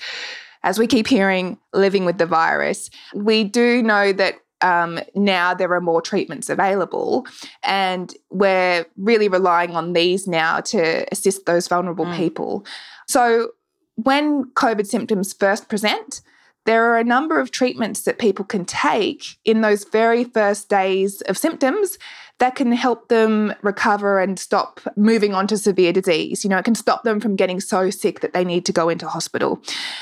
as 0.63 0.79
we 0.79 0.87
keep 0.87 1.07
hearing, 1.07 1.59
living 1.73 2.05
with 2.05 2.19
the 2.19 2.27
virus. 2.27 2.91
We 3.15 3.45
do 3.45 3.83
know 3.83 4.13
that 4.13 4.37
um, 4.61 5.01
now 5.15 5.55
there 5.55 5.73
are 5.73 5.81
more 5.81 6.03
treatments 6.03 6.49
available, 6.49 7.27
and 7.63 8.15
we're 8.31 8.87
really 8.97 9.29
relying 9.29 9.77
on 9.77 9.93
these 9.93 10.27
now 10.27 10.61
to 10.61 11.07
assist 11.13 11.47
those 11.47 11.69
vulnerable 11.69 12.07
mm. 12.07 12.17
people. 12.17 12.67
So, 13.07 13.51
when 13.97 14.45
COVID 14.53 14.87
symptoms 14.87 15.33
first 15.33 15.69
present, 15.69 16.21
there 16.67 16.85
are 16.85 16.99
a 16.99 17.05
number 17.05 17.41
of 17.41 17.51
treatments 17.51 18.03
that 18.03 18.19
people 18.19 18.45
can 18.45 18.65
take 18.65 19.39
in 19.45 19.63
those 19.63 19.85
very 19.85 20.25
first 20.25 20.69
days 20.69 21.23
of 21.23 21.39
symptoms 21.39 21.99
that 22.39 22.55
can 22.55 22.71
help 22.73 23.09
them 23.09 23.53
recover 23.63 24.21
and 24.21 24.39
stop 24.39 24.81
moving 24.97 25.35
on 25.35 25.47
to 25.49 25.59
severe 25.59 25.93
disease. 25.93 26.45
You 26.45 26.51
know, 26.51 26.59
it 26.59 26.65
can 26.65 26.77
stop 26.77 27.03
them 27.03 27.21
from 27.21 27.35
getting 27.35 27.61
so 27.61 27.91
sick 27.91 28.21
that 28.21 28.33
they 28.33 28.45
need 28.45 28.65
to 28.67 28.73
go 28.73 28.89
into 28.89 29.09
hospital. 29.09 29.61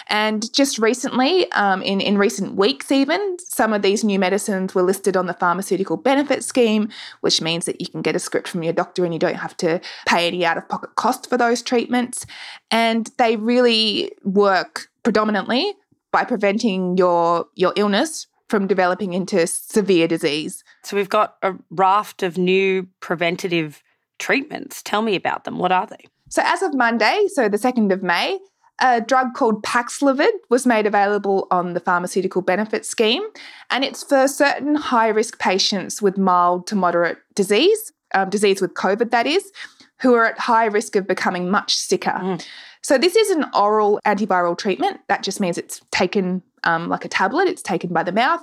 And 0.08 0.52
just 0.52 0.78
recently, 0.78 1.50
um, 1.52 1.82
in, 1.82 2.00
in 2.00 2.18
recent 2.18 2.54
weeks 2.54 2.92
even, 2.92 3.38
some 3.38 3.72
of 3.72 3.82
these 3.82 4.04
new 4.04 4.18
medicines 4.18 4.74
were 4.74 4.82
listed 4.82 5.16
on 5.16 5.26
the 5.26 5.34
pharmaceutical 5.34 5.96
benefit 5.96 6.44
scheme, 6.44 6.90
which 7.20 7.40
means 7.40 7.64
that 7.64 7.80
you 7.80 7.88
can 7.88 8.02
get 8.02 8.14
a 8.14 8.18
script 8.18 8.48
from 8.48 8.62
your 8.62 8.74
doctor 8.74 9.04
and 9.04 9.14
you 9.14 9.20
don't 9.20 9.36
have 9.36 9.56
to 9.56 9.80
pay 10.06 10.26
any 10.26 10.44
out 10.44 10.58
of 10.58 10.68
pocket 10.68 10.94
cost 10.96 11.28
for 11.30 11.38
those 11.38 11.62
treatments. 11.62 12.26
And 12.70 13.10
they 13.16 13.36
really 13.36 14.12
work 14.24 14.88
predominantly 15.02 15.74
by 16.12 16.24
preventing 16.24 16.96
your 16.96 17.46
your 17.54 17.72
illness 17.76 18.26
from 18.48 18.66
developing 18.66 19.12
into 19.12 19.46
severe 19.46 20.06
disease. 20.06 20.62
So 20.84 20.96
we've 20.96 21.08
got 21.08 21.36
a 21.42 21.54
raft 21.70 22.22
of 22.22 22.38
new 22.38 22.88
preventative 23.00 23.82
treatments. 24.18 24.82
Tell 24.82 25.02
me 25.02 25.14
about 25.14 25.44
them. 25.44 25.58
What 25.58 25.72
are 25.72 25.86
they? 25.86 26.06
So 26.28 26.42
as 26.44 26.62
of 26.62 26.74
Monday, 26.74 27.26
so 27.32 27.48
the 27.48 27.56
2nd 27.56 27.92
of 27.92 28.02
May, 28.02 28.38
a 28.80 29.00
drug 29.00 29.34
called 29.34 29.62
Paxlovid 29.62 30.32
was 30.50 30.66
made 30.66 30.86
available 30.86 31.46
on 31.50 31.72
the 31.72 31.80
pharmaceutical 31.80 32.42
benefit 32.42 32.84
scheme, 32.84 33.22
and 33.70 33.84
it's 33.84 34.02
for 34.02 34.28
certain 34.28 34.74
high 34.74 35.08
risk 35.08 35.38
patients 35.38 36.02
with 36.02 36.18
mild 36.18 36.66
to 36.66 36.74
moderate 36.74 37.18
disease, 37.34 37.92
um, 38.14 38.28
disease 38.28 38.60
with 38.60 38.74
COVID, 38.74 39.10
that 39.10 39.26
is, 39.26 39.50
who 40.00 40.14
are 40.14 40.26
at 40.26 40.38
high 40.38 40.66
risk 40.66 40.94
of 40.94 41.06
becoming 41.06 41.50
much 41.50 41.74
sicker. 41.74 42.10
Mm. 42.10 42.46
So, 42.82 42.98
this 42.98 43.16
is 43.16 43.30
an 43.30 43.46
oral 43.54 43.98
antiviral 44.06 44.56
treatment. 44.56 45.00
That 45.08 45.22
just 45.22 45.40
means 45.40 45.56
it's 45.56 45.80
taken 45.90 46.42
um, 46.66 46.88
like 46.88 47.04
a 47.04 47.08
tablet, 47.08 47.48
it's 47.48 47.62
taken 47.62 47.92
by 47.92 48.02
the 48.02 48.12
mouth, 48.12 48.42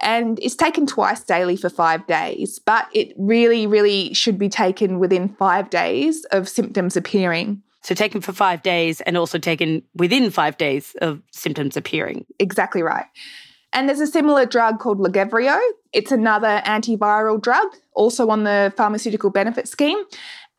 and 0.00 0.38
it's 0.40 0.56
taken 0.56 0.86
twice 0.86 1.22
daily 1.22 1.56
for 1.56 1.70
five 1.70 2.06
days. 2.06 2.58
But 2.58 2.88
it 2.92 3.12
really, 3.16 3.66
really 3.66 4.12
should 4.14 4.38
be 4.38 4.48
taken 4.48 4.98
within 4.98 5.28
five 5.28 5.70
days 5.70 6.24
of 6.26 6.48
symptoms 6.48 6.96
appearing. 6.96 7.62
So, 7.82 7.94
taken 7.94 8.20
for 8.20 8.32
five 8.32 8.62
days 8.62 9.00
and 9.02 9.16
also 9.16 9.38
taken 9.38 9.82
within 9.94 10.30
five 10.30 10.58
days 10.58 10.96
of 11.00 11.22
symptoms 11.30 11.76
appearing. 11.76 12.26
Exactly 12.38 12.82
right. 12.82 13.06
And 13.72 13.88
there's 13.88 14.00
a 14.00 14.06
similar 14.06 14.46
drug 14.46 14.78
called 14.78 14.98
Lagevrio. 14.98 15.58
It's 15.92 16.10
another 16.10 16.62
antiviral 16.64 17.40
drug, 17.40 17.66
also 17.94 18.28
on 18.30 18.44
the 18.44 18.72
pharmaceutical 18.76 19.30
benefit 19.30 19.68
scheme. 19.68 20.02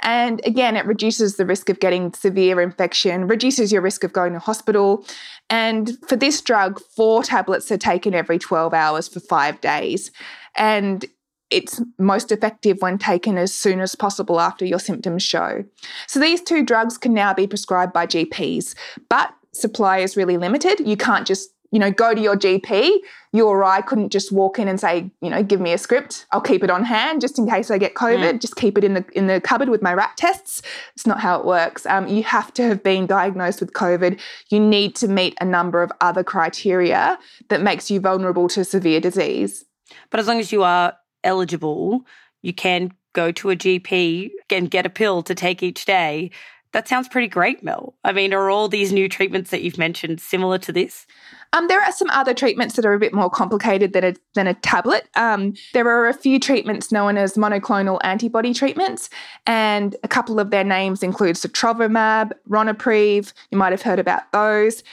And 0.01 0.41
again, 0.45 0.77
it 0.77 0.85
reduces 0.85 1.35
the 1.35 1.45
risk 1.45 1.69
of 1.69 1.79
getting 1.79 2.13
severe 2.13 2.61
infection, 2.61 3.27
reduces 3.27 3.71
your 3.71 3.81
risk 3.81 4.03
of 4.03 4.13
going 4.13 4.33
to 4.33 4.39
hospital. 4.39 5.05
And 5.49 5.97
for 6.07 6.15
this 6.15 6.41
drug, 6.41 6.79
four 6.79 7.23
tablets 7.23 7.71
are 7.71 7.77
taken 7.77 8.13
every 8.13 8.37
12 8.37 8.73
hours 8.73 9.07
for 9.07 9.19
five 9.19 9.59
days. 9.61 10.11
And 10.55 11.05
it's 11.49 11.81
most 11.97 12.31
effective 12.31 12.77
when 12.81 12.97
taken 12.97 13.37
as 13.37 13.53
soon 13.53 13.79
as 13.79 13.95
possible 13.95 14.39
after 14.39 14.65
your 14.65 14.79
symptoms 14.79 15.23
show. 15.23 15.63
So 16.07 16.19
these 16.19 16.41
two 16.41 16.63
drugs 16.63 16.97
can 16.97 17.13
now 17.13 17.33
be 17.33 17.47
prescribed 17.47 17.93
by 17.93 18.05
GPs, 18.05 18.75
but 19.09 19.33
supply 19.51 19.99
is 19.99 20.15
really 20.15 20.37
limited. 20.37 20.79
You 20.79 20.95
can't 20.95 21.25
just 21.25 21.49
you 21.71 21.79
know, 21.79 21.91
go 21.91 22.13
to 22.13 22.21
your 22.21 22.35
GP. 22.35 22.91
You 23.31 23.47
or 23.47 23.63
I 23.63 23.81
couldn't 23.81 24.09
just 24.09 24.31
walk 24.31 24.57
in 24.57 24.67
and 24.67 24.79
say, 24.79 25.11
you 25.21 25.29
know, 25.29 25.43
give 25.43 25.61
me 25.61 25.71
a 25.71 25.77
script. 25.77 26.25
I'll 26.31 26.41
keep 26.41 26.63
it 26.63 26.71
on 26.71 26.83
hand 26.83 27.21
just 27.21 27.37
in 27.37 27.47
case 27.47 27.69
I 27.69 27.77
get 27.77 27.93
COVID. 27.93 28.33
Mm. 28.33 28.41
Just 28.41 28.55
keep 28.55 28.77
it 28.77 28.83
in 28.83 28.95
the 28.95 29.05
in 29.13 29.27
the 29.27 29.39
cupboard 29.39 29.69
with 29.69 29.81
my 29.81 29.93
rat 29.93 30.17
tests. 30.17 30.63
It's 30.95 31.05
not 31.05 31.19
how 31.19 31.39
it 31.39 31.45
works. 31.45 31.85
Um, 31.85 32.07
you 32.07 32.23
have 32.23 32.51
to 32.55 32.63
have 32.63 32.81
been 32.81 33.05
diagnosed 33.05 33.59
with 33.59 33.73
COVID. 33.73 34.19
You 34.49 34.59
need 34.59 34.95
to 34.97 35.07
meet 35.07 35.35
a 35.39 35.45
number 35.45 35.83
of 35.83 35.91
other 36.01 36.23
criteria 36.23 37.19
that 37.49 37.61
makes 37.61 37.91
you 37.91 37.99
vulnerable 37.99 38.47
to 38.49 38.65
severe 38.65 38.99
disease. 38.99 39.65
But 40.09 40.19
as 40.19 40.27
long 40.27 40.39
as 40.39 40.51
you 40.51 40.63
are 40.63 40.93
eligible, 41.23 42.05
you 42.41 42.53
can 42.53 42.91
go 43.13 43.31
to 43.31 43.51
a 43.51 43.55
GP 43.55 44.31
and 44.49 44.71
get 44.71 44.85
a 44.85 44.89
pill 44.89 45.21
to 45.23 45.35
take 45.35 45.61
each 45.61 45.85
day 45.85 46.31
that 46.71 46.87
sounds 46.87 47.07
pretty 47.07 47.27
great, 47.27 47.63
Mel. 47.63 47.95
I 48.03 48.11
mean, 48.11 48.33
are 48.33 48.49
all 48.49 48.67
these 48.67 48.91
new 48.91 49.09
treatments 49.09 49.49
that 49.49 49.63
you've 49.63 49.77
mentioned 49.77 50.21
similar 50.21 50.57
to 50.59 50.71
this? 50.71 51.07
Um, 51.53 51.67
there 51.67 51.81
are 51.81 51.91
some 51.91 52.09
other 52.11 52.33
treatments 52.33 52.75
that 52.75 52.85
are 52.85 52.93
a 52.93 52.99
bit 52.99 53.13
more 53.13 53.29
complicated 53.29 53.93
than 53.93 54.03
a, 54.03 54.13
than 54.35 54.47
a 54.47 54.53
tablet. 54.53 55.09
Um, 55.15 55.53
there 55.73 55.87
are 55.87 56.07
a 56.07 56.13
few 56.13 56.39
treatments 56.39 56.91
known 56.91 57.17
as 57.17 57.33
monoclonal 57.33 57.99
antibody 58.03 58.53
treatments, 58.53 59.09
and 59.47 59.95
a 60.03 60.07
couple 60.07 60.39
of 60.39 60.51
their 60.51 60.63
names 60.63 61.01
include 61.01 61.35
sotrovimab, 61.35 62.33
Ronapreve. 62.47 63.33
You 63.51 63.57
might 63.57 63.71
have 63.71 63.81
heard 63.81 63.99
about 63.99 64.31
those. 64.31 64.83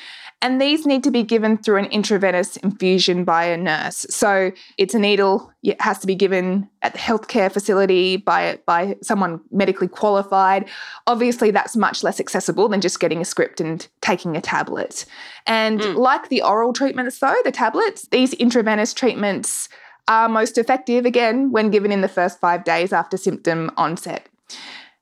And 0.42 0.60
these 0.60 0.86
need 0.86 1.02
to 1.04 1.10
be 1.10 1.22
given 1.22 1.56
through 1.56 1.78
an 1.78 1.86
intravenous 1.86 2.56
infusion 2.58 3.24
by 3.24 3.44
a 3.44 3.56
nurse. 3.56 4.06
So 4.10 4.52
it's 4.76 4.94
a 4.94 4.98
needle, 4.98 5.50
it 5.62 5.80
has 5.80 5.98
to 6.00 6.06
be 6.06 6.14
given 6.14 6.68
at 6.86 6.92
the 6.92 6.98
healthcare 6.98 7.52
facility 7.52 8.16
by, 8.16 8.58
by 8.64 8.96
someone 9.02 9.40
medically 9.50 9.88
qualified. 9.88 10.68
Obviously, 11.06 11.50
that's 11.50 11.76
much 11.76 12.02
less 12.04 12.20
accessible 12.20 12.68
than 12.68 12.80
just 12.80 13.00
getting 13.00 13.20
a 13.20 13.24
script 13.24 13.60
and 13.60 13.86
taking 14.00 14.36
a 14.36 14.40
tablet. 14.40 15.04
And 15.46 15.80
mm. 15.80 15.96
like 15.96 16.28
the 16.28 16.42
oral 16.42 16.72
treatments, 16.72 17.18
though, 17.18 17.36
the 17.44 17.52
tablets, 17.52 18.06
these 18.08 18.32
intravenous 18.34 18.94
treatments 18.94 19.68
are 20.08 20.28
most 20.28 20.56
effective, 20.56 21.04
again, 21.04 21.50
when 21.50 21.70
given 21.70 21.90
in 21.90 22.00
the 22.00 22.08
first 22.08 22.38
five 22.38 22.62
days 22.62 22.92
after 22.92 23.16
symptom 23.16 23.72
onset. 23.76 24.28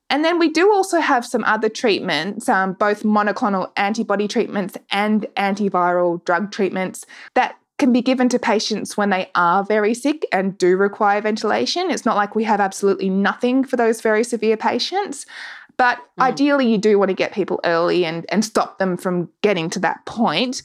And 0.09 0.23
then 0.23 0.39
we 0.39 0.49
do 0.49 0.71
also 0.71 0.99
have 0.99 1.25
some 1.25 1.43
other 1.45 1.69
treatments, 1.69 2.47
um, 2.49 2.73
both 2.73 3.03
monoclonal 3.03 3.71
antibody 3.75 4.27
treatments 4.27 4.77
and 4.91 5.27
antiviral 5.35 6.23
drug 6.25 6.51
treatments 6.51 7.05
that 7.33 7.55
can 7.77 7.91
be 7.91 8.01
given 8.01 8.29
to 8.29 8.39
patients 8.39 8.95
when 8.95 9.09
they 9.09 9.29
are 9.35 9.63
very 9.63 9.93
sick 9.93 10.25
and 10.31 10.57
do 10.57 10.77
require 10.77 11.21
ventilation. 11.21 11.91
It's 11.91 12.05
not 12.05 12.15
like 12.15 12.35
we 12.35 12.45
have 12.45 12.61
absolutely 12.61 13.09
nothing 13.09 13.63
for 13.63 13.75
those 13.75 14.01
very 14.01 14.23
severe 14.23 14.55
patients. 14.55 15.25
But 15.77 15.97
mm. 15.97 16.23
ideally, 16.23 16.67
you 16.71 16.77
do 16.77 16.97
want 16.97 17.09
to 17.09 17.15
get 17.15 17.33
people 17.33 17.59
early 17.65 18.05
and, 18.05 18.25
and 18.29 18.45
stop 18.45 18.79
them 18.79 18.95
from 18.95 19.29
getting 19.41 19.69
to 19.71 19.79
that 19.79 20.05
point. 20.05 20.63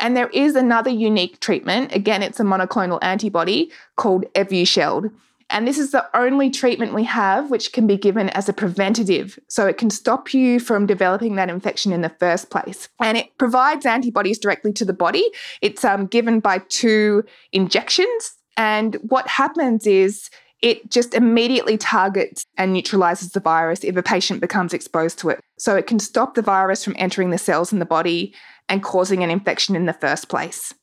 And 0.00 0.16
there 0.16 0.30
is 0.30 0.56
another 0.56 0.90
unique 0.90 1.40
treatment. 1.40 1.94
Again, 1.94 2.22
it's 2.22 2.40
a 2.40 2.44
monoclonal 2.44 2.98
antibody 3.02 3.70
called 3.96 4.24
Evusheld. 4.34 5.12
And 5.50 5.66
this 5.66 5.78
is 5.78 5.92
the 5.92 6.06
only 6.14 6.50
treatment 6.50 6.94
we 6.94 7.04
have 7.04 7.50
which 7.50 7.72
can 7.72 7.86
be 7.86 7.96
given 7.96 8.28
as 8.30 8.48
a 8.48 8.52
preventative. 8.52 9.38
So 9.48 9.66
it 9.66 9.78
can 9.78 9.90
stop 9.90 10.34
you 10.34 10.60
from 10.60 10.86
developing 10.86 11.36
that 11.36 11.48
infection 11.48 11.92
in 11.92 12.02
the 12.02 12.10
first 12.10 12.50
place. 12.50 12.88
And 13.00 13.16
it 13.16 13.36
provides 13.38 13.86
antibodies 13.86 14.38
directly 14.38 14.72
to 14.74 14.84
the 14.84 14.92
body. 14.92 15.24
It's 15.62 15.84
um, 15.84 16.06
given 16.06 16.40
by 16.40 16.58
two 16.68 17.24
injections. 17.52 18.34
And 18.56 18.96
what 18.96 19.26
happens 19.26 19.86
is 19.86 20.28
it 20.60 20.90
just 20.90 21.14
immediately 21.14 21.78
targets 21.78 22.44
and 22.56 22.72
neutralizes 22.72 23.30
the 23.30 23.40
virus 23.40 23.84
if 23.84 23.96
a 23.96 24.02
patient 24.02 24.40
becomes 24.40 24.74
exposed 24.74 25.18
to 25.20 25.30
it. 25.30 25.40
So 25.58 25.76
it 25.76 25.86
can 25.86 25.98
stop 25.98 26.34
the 26.34 26.42
virus 26.42 26.84
from 26.84 26.96
entering 26.98 27.30
the 27.30 27.38
cells 27.38 27.72
in 27.72 27.78
the 27.78 27.86
body 27.86 28.34
and 28.68 28.82
causing 28.82 29.22
an 29.22 29.30
infection 29.30 29.76
in 29.76 29.86
the 29.86 29.92
first 29.92 30.28
place. 30.28 30.74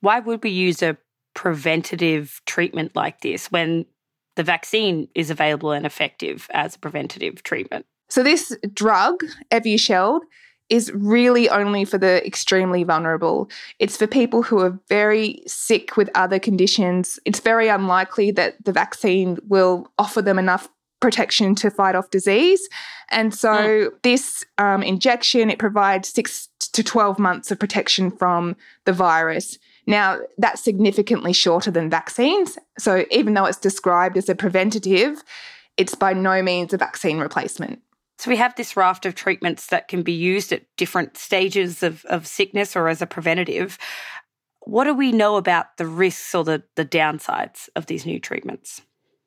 Why 0.00 0.20
would 0.20 0.42
we 0.42 0.50
use 0.50 0.82
a 0.82 0.96
preventative 1.34 2.40
treatment 2.46 2.94
like 2.94 3.20
this 3.20 3.50
when 3.50 3.86
the 4.36 4.42
vaccine 4.42 5.08
is 5.14 5.30
available 5.30 5.72
and 5.72 5.86
effective 5.86 6.48
as 6.52 6.74
a 6.74 6.78
preventative 6.78 7.42
treatment. 7.42 7.86
So, 8.08 8.22
this 8.22 8.56
drug, 8.72 9.24
Evusheld, 9.50 10.20
is 10.70 10.90
really 10.94 11.48
only 11.50 11.84
for 11.84 11.98
the 11.98 12.26
extremely 12.26 12.84
vulnerable. 12.84 13.50
It's 13.78 13.96
for 13.96 14.06
people 14.06 14.42
who 14.42 14.60
are 14.60 14.78
very 14.88 15.42
sick 15.46 15.96
with 15.96 16.10
other 16.14 16.38
conditions. 16.38 17.18
It's 17.24 17.40
very 17.40 17.68
unlikely 17.68 18.30
that 18.32 18.64
the 18.64 18.72
vaccine 18.72 19.38
will 19.46 19.86
offer 19.98 20.22
them 20.22 20.38
enough 20.38 20.68
protection 21.00 21.54
to 21.54 21.70
fight 21.70 21.94
off 21.94 22.08
disease. 22.10 22.66
And 23.10 23.34
so 23.34 23.50
mm. 23.50 23.90
this 24.02 24.42
um, 24.56 24.82
injection, 24.82 25.50
it 25.50 25.58
provides 25.58 26.08
six 26.08 26.48
to 26.72 26.82
12 26.82 27.18
months 27.18 27.50
of 27.50 27.58
protection 27.58 28.10
from 28.10 28.56
the 28.86 28.92
virus. 28.92 29.58
Now, 29.86 30.18
that's 30.38 30.62
significantly 30.62 31.32
shorter 31.32 31.70
than 31.70 31.90
vaccines. 31.90 32.58
So, 32.78 33.04
even 33.10 33.34
though 33.34 33.44
it's 33.44 33.58
described 33.58 34.16
as 34.16 34.28
a 34.28 34.34
preventative, 34.34 35.22
it's 35.76 35.94
by 35.94 36.12
no 36.12 36.42
means 36.42 36.72
a 36.72 36.78
vaccine 36.78 37.18
replacement. 37.18 37.80
So, 38.18 38.30
we 38.30 38.36
have 38.36 38.54
this 38.56 38.76
raft 38.76 39.04
of 39.04 39.14
treatments 39.14 39.66
that 39.66 39.88
can 39.88 40.02
be 40.02 40.12
used 40.12 40.52
at 40.52 40.64
different 40.76 41.16
stages 41.16 41.82
of, 41.82 42.04
of 42.06 42.26
sickness 42.26 42.76
or 42.76 42.88
as 42.88 43.02
a 43.02 43.06
preventative. 43.06 43.78
What 44.60 44.84
do 44.84 44.94
we 44.94 45.12
know 45.12 45.36
about 45.36 45.76
the 45.76 45.86
risks 45.86 46.34
or 46.34 46.44
the, 46.44 46.62
the 46.76 46.86
downsides 46.86 47.68
of 47.76 47.86
these 47.86 48.06
new 48.06 48.18
treatments? 48.18 48.80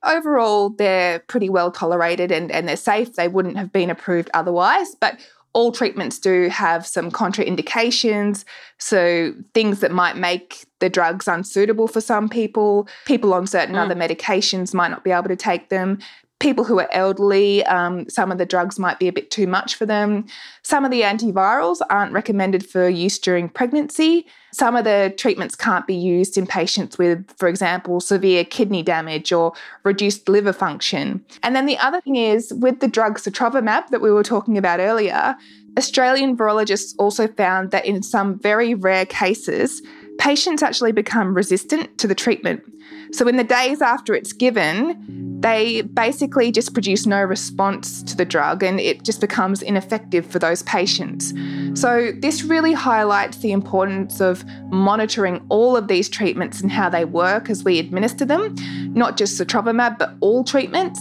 Overall, 0.04 0.70
they're 0.70 1.20
pretty 1.20 1.50
well 1.50 1.72
tolerated 1.72 2.32
and, 2.32 2.52
and 2.52 2.68
they're 2.68 2.76
safe. 2.76 3.14
They 3.14 3.28
wouldn't 3.28 3.58
have 3.58 3.72
been 3.72 3.92
approved 3.92 4.32
otherwise. 4.34 4.96
But 5.00 5.20
all 5.58 5.72
treatments 5.72 6.20
do 6.20 6.50
have 6.50 6.86
some 6.86 7.10
contraindications. 7.10 8.46
So, 8.78 9.34
things 9.56 9.80
that 9.80 9.92
might 9.92 10.16
make 10.16 10.68
the 10.78 10.88
drugs 10.88 11.28
unsuitable 11.28 11.88
for 11.88 12.00
some 12.00 12.30
people. 12.30 12.88
People 13.06 13.34
on 13.34 13.48
certain 13.48 13.74
mm. 13.74 13.80
other 13.80 13.96
medications 13.96 14.76
might 14.76 14.90
not 14.90 15.04
be 15.04 15.10
able 15.10 15.30
to 15.30 15.36
take 15.36 15.70
them 15.70 15.98
people 16.40 16.64
who 16.64 16.80
are 16.80 16.90
elderly, 16.92 17.66
um, 17.66 18.08
some 18.10 18.32
of 18.32 18.38
the 18.38 18.46
drugs 18.46 18.78
might 18.78 19.00
be 19.00 19.08
a 19.08 19.14
bit 19.14 19.32
too 19.32 19.48
much 19.48 19.76
for 19.76 19.86
them. 19.86 20.26
Some 20.62 20.86
of 20.86 20.92
the 20.92 21.02
antivirals 21.02 21.80
aren't 21.90 22.14
recommended 22.14 22.68
for 22.68 22.88
use 22.88 23.18
during 23.18 23.50
pregnancy. 23.50 24.28
Some 24.54 24.76
of 24.76 24.84
the 24.84 25.14
treatments 25.18 25.56
can't 25.56 25.88
be 25.88 25.96
used 25.96 26.38
in 26.38 26.46
patients 26.46 26.98
with, 26.98 27.26
for 27.38 27.48
example, 27.48 28.00
severe 28.00 28.46
kidney 28.46 28.84
damage 28.84 29.32
or 29.32 29.54
reduced 29.84 30.30
liver 30.30 30.54
function. 30.54 31.26
And 31.42 31.56
then 31.56 31.66
the 31.66 31.78
other 31.80 32.02
thing 32.02 32.16
is 32.16 32.54
with 32.54 32.82
the 32.82 32.88
drug 32.88 33.18
sotrovimab 33.18 33.88
that 33.88 34.02
we 34.02 34.12
were 34.12 34.24
talking 34.24 34.58
about 34.58 34.80
earlier, 34.80 35.36
Australian 35.78 36.36
virologists 36.36 36.96
also 36.98 37.28
found 37.28 37.72
that 37.72 37.86
in 37.86 38.02
some 38.02 38.40
very 38.40 38.74
rare 38.74 39.06
cases, 39.06 39.82
patients 40.18 40.64
actually 40.64 40.92
become 40.92 41.34
resistant 41.34 41.98
to 41.98 42.08
the 42.08 42.16
treatment. 42.16 42.64
So, 43.12 43.28
in 43.28 43.38
the 43.38 43.44
days 43.44 43.82
after 43.82 44.14
it's 44.14 44.34
given, 44.34 45.40
they 45.40 45.82
basically 45.82 46.52
just 46.52 46.74
produce 46.74 47.06
no 47.06 47.22
response 47.22 48.04
to 48.04 48.18
the 48.18 48.26
drug 48.26 48.64
and 48.64 48.80
it 48.80 49.04
just 49.04 49.22
becomes 49.22 49.62
ineffective 49.62 50.26
for 50.26 50.40
those 50.40 50.64
patients. 50.64 51.34
So, 51.80 52.12
this 52.12 52.44
really 52.44 52.74
highlights 52.74 53.38
the 53.38 53.52
importance 53.52 54.20
of 54.20 54.44
monitoring 54.72 55.46
all 55.50 55.78
of 55.78 55.88
these 55.88 56.10
treatments 56.10 56.62
and 56.62 56.72
how 56.72 56.90
they 56.90 57.06
work 57.06 57.50
as 57.50 57.64
we 57.64 57.80
administer 57.80 58.26
them, 58.26 58.56
not 58.94 59.18
just 59.18 59.40
sotrovimab, 59.40 59.98
but 59.98 60.16
all 60.20 60.44
treatments. 60.44 61.00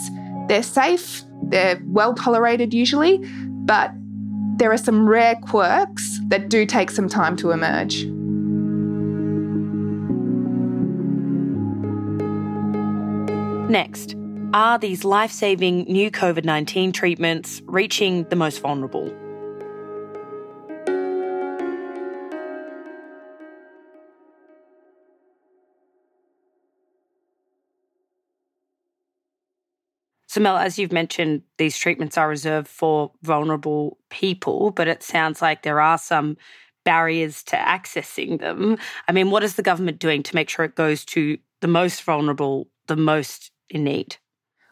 They're 0.49 0.63
safe, 0.63 1.23
they're 1.45 1.81
well 1.87 2.15
tolerated 2.15 2.73
usually, 2.73 3.19
but 3.65 3.91
there 4.59 4.71
are 4.73 4.79
some 4.79 5.09
rare 5.09 5.35
quirks 5.43 6.21
that 6.29 6.49
do 6.49 6.67
take 6.67 6.91
some 6.91 7.09
time 7.09 7.37
to 7.37 7.51
emerge. 7.51 8.07
Next, 13.69 14.15
are 14.55 14.79
these 14.79 15.05
life 15.05 15.33
saving 15.33 15.87
new 15.89 16.09
COVID 16.09 16.45
19 16.45 16.93
treatments 16.93 17.61
reaching 17.67 18.23
the 18.29 18.37
most 18.37 18.61
vulnerable? 18.61 19.13
So, 30.29 30.41
Mel, 30.41 30.59
as 30.59 30.79
you've 30.79 30.93
mentioned, 30.93 31.43
these 31.59 31.77
treatments 31.77 32.17
are 32.17 32.29
reserved 32.29 32.69
for 32.69 33.11
vulnerable 33.23 33.99
people, 34.11 34.71
but 34.71 34.87
it 34.87 35.03
sounds 35.03 35.43
like 35.43 35.63
there 35.63 35.81
are 35.81 35.99
some 35.99 36.37
barriers 36.85 37.43
to 37.45 37.57
accessing 37.57 38.39
them. 38.39 38.79
I 39.09 39.13
mean, 39.13 39.33
what 39.33 39.43
is 39.43 39.57
the 39.57 39.63
government 39.65 39.99
doing 39.99 40.23
to 40.23 40.37
make 40.37 40.49
sure 40.49 40.65
it 40.65 40.77
goes 40.77 41.05
to 41.07 41.37
the 41.63 41.67
most 41.67 42.05
vulnerable, 42.05 42.69
the 42.87 42.97
most 42.97 43.51
in 43.71 43.85
need. 43.85 44.17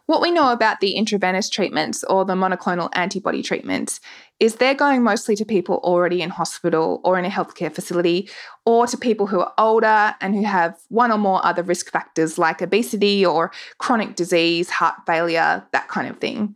What 0.06 0.20
we 0.20 0.30
know 0.30 0.52
about 0.52 0.80
the 0.80 0.92
intravenous 0.92 1.48
treatments 1.48 2.04
or 2.04 2.26
the 2.26 2.34
monoclonal 2.34 2.90
antibody 2.92 3.42
treatments 3.42 4.00
is 4.38 4.56
they're 4.56 4.74
going 4.74 5.02
mostly 5.02 5.34
to 5.36 5.46
people 5.46 5.76
already 5.82 6.20
in 6.20 6.28
hospital 6.28 7.00
or 7.04 7.18
in 7.18 7.24
a 7.24 7.30
healthcare 7.30 7.72
facility, 7.72 8.28
or 8.66 8.86
to 8.86 8.98
people 8.98 9.26
who 9.26 9.40
are 9.40 9.54
older 9.56 10.14
and 10.20 10.34
who 10.34 10.44
have 10.44 10.76
one 10.88 11.10
or 11.10 11.16
more 11.16 11.44
other 11.46 11.62
risk 11.62 11.90
factors 11.90 12.36
like 12.36 12.60
obesity 12.60 13.24
or 13.24 13.50
chronic 13.78 14.14
disease, 14.14 14.68
heart 14.68 14.96
failure, 15.06 15.64
that 15.72 15.88
kind 15.88 16.08
of 16.08 16.18
thing. 16.18 16.54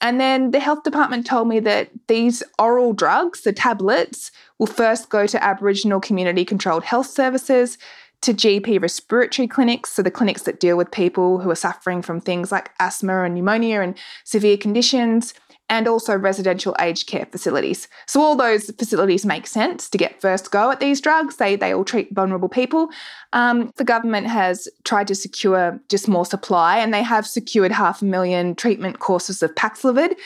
And 0.00 0.20
then 0.20 0.50
the 0.52 0.60
health 0.60 0.84
department 0.84 1.26
told 1.26 1.48
me 1.48 1.58
that 1.60 1.90
these 2.06 2.42
oral 2.58 2.92
drugs, 2.92 3.40
the 3.40 3.52
tablets, 3.52 4.30
will 4.58 4.66
first 4.66 5.08
go 5.08 5.26
to 5.26 5.42
Aboriginal 5.42 6.00
community 6.00 6.44
controlled 6.44 6.84
health 6.84 7.06
services, 7.06 7.78
to 8.22 8.32
GP 8.34 8.80
respiratory 8.80 9.46
clinics, 9.46 9.92
so 9.92 10.02
the 10.02 10.10
clinics 10.10 10.42
that 10.42 10.60
deal 10.60 10.76
with 10.76 10.90
people 10.90 11.38
who 11.38 11.50
are 11.50 11.56
suffering 11.56 12.02
from 12.02 12.20
things 12.20 12.50
like 12.50 12.70
asthma 12.78 13.24
and 13.24 13.34
pneumonia 13.34 13.80
and 13.80 13.96
severe 14.24 14.56
conditions, 14.56 15.34
and 15.68 15.88
also 15.88 16.16
residential 16.16 16.76
aged 16.78 17.08
care 17.08 17.26
facilities. 17.26 17.88
So 18.06 18.20
all 18.20 18.36
those 18.36 18.70
facilities 18.70 19.26
make 19.26 19.46
sense 19.46 19.88
to 19.90 19.98
get 19.98 20.20
first 20.20 20.50
go 20.50 20.70
at 20.70 20.80
these 20.80 21.00
drugs. 21.00 21.36
They 21.36 21.56
they 21.56 21.74
all 21.74 21.84
treat 21.84 22.14
vulnerable 22.14 22.48
people. 22.48 22.90
Um, 23.32 23.72
the 23.76 23.84
government 23.84 24.28
has 24.28 24.68
tried 24.84 25.08
to 25.08 25.14
secure 25.14 25.80
just 25.88 26.08
more 26.08 26.26
supply, 26.26 26.78
and 26.78 26.94
they 26.94 27.02
have 27.02 27.26
secured 27.26 27.72
half 27.72 28.02
a 28.02 28.04
million 28.04 28.54
treatment 28.54 29.00
courses 29.00 29.42
of 29.42 29.54
Paxlovid 29.54 30.16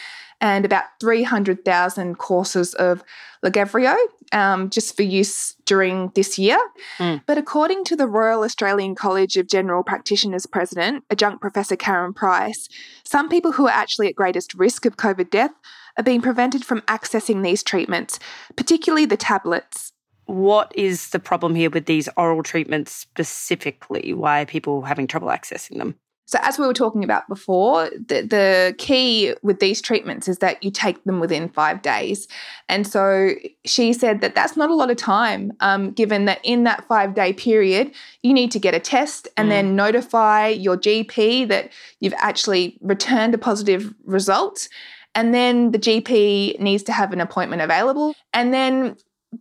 and 0.41 0.65
about 0.65 0.85
300,000 1.01 2.17
courses 2.17 2.75
of 2.75 3.05
Lagevrio 3.45 3.95
um, 4.33 4.71
just 4.71 4.97
for 4.97 5.03
use 5.03 5.55
during 5.67 6.11
this 6.15 6.39
year. 6.39 6.59
Mm. 6.99 7.23
But 7.27 7.39
according 7.39 7.85
to 7.85 7.97
the 7.97 8.07
Royal 8.07 8.43
Australian 8.43 8.95
College 8.95 9.37
of 9.37 9.49
General 9.49 9.83
Practitioners 9.83 10.47
President, 10.47 11.05
adjunct 11.11 11.41
Professor 11.41 11.77
Karen 11.77 12.13
Price, 12.13 12.69
some 13.05 13.29
people 13.29 13.53
who 13.53 13.67
are 13.67 13.73
actually 13.73 14.09
at 14.09 14.15
greatest 14.15 14.55
risk 14.55 14.87
of 14.87 14.97
COVID 14.97 15.31
death 15.31 15.53
are 15.97 16.05
being 16.05 16.21
prevented 16.21 16.65
from 16.65 16.81
accessing 16.83 17.43
these 17.43 17.63
treatments, 17.63 18.19
particularly 18.57 19.07
the 19.07 19.17
tablets. 19.17 19.93
What 20.27 20.73
is 20.77 21.11
the 21.11 21.19
problem 21.19 21.57
here 21.57 21.71
with 21.71 21.87
these 21.87 22.09
oral 22.17 22.43
treatments 22.43 22.93
specifically? 22.93 24.15
Why 24.15 24.43
are 24.43 24.47
people 24.47 24.83
having 24.83 25.09
trouble 25.09 25.29
accessing 25.29 25.79
them? 25.79 25.97
So, 26.31 26.39
as 26.43 26.61
we 26.61 26.67
were 26.67 26.75
talking 26.75 27.03
about 27.03 27.29
before, 27.29 27.91
the, 27.91 28.23
the 28.23 28.75
key 28.79 29.35
with 29.43 29.59
these 29.59 29.83
treatments 29.83 30.29
is 30.29 30.39
that 30.39 30.63
you 30.63 30.71
take 30.71 31.03
them 31.03 31.19
within 31.19 31.49
five 31.49 31.83
days. 31.83 32.29
And 32.69 32.87
so 32.87 33.33
she 33.65 33.93
said 33.93 34.21
that 34.21 34.37
that's 34.37 34.57
not 34.57 34.71
a 34.71 34.75
lot 34.77 34.93
of 34.93 34.97
time, 34.97 35.53
um, 35.59 35.91
given 35.91 36.27
that 36.27 36.39
in 36.45 36.63
that 36.65 36.87
five 36.87 37.17
day 37.17 37.33
period, 37.33 37.91
you 38.23 38.33
need 38.33 38.53
to 38.53 38.61
get 38.61 38.77
a 38.77 38.79
test 38.79 39.27
and 39.37 39.47
mm. 39.47 39.51
then 39.51 39.75
notify 39.75 40.47
your 40.47 40.77
GP 40.77 41.49
that 41.49 41.73
you've 41.99 42.15
actually 42.17 42.79
returned 42.81 43.35
a 43.35 43.39
positive 43.39 43.93
result. 44.05 44.69
And 45.17 45.35
then 45.35 45.73
the 45.73 45.81
GP 45.81 46.61
needs 46.61 46.85
to 46.85 46.93
have 46.93 47.13
an 47.13 47.21
appointment 47.21 47.61
available. 47.61 48.15
And 48.33 48.55
then 48.55 48.97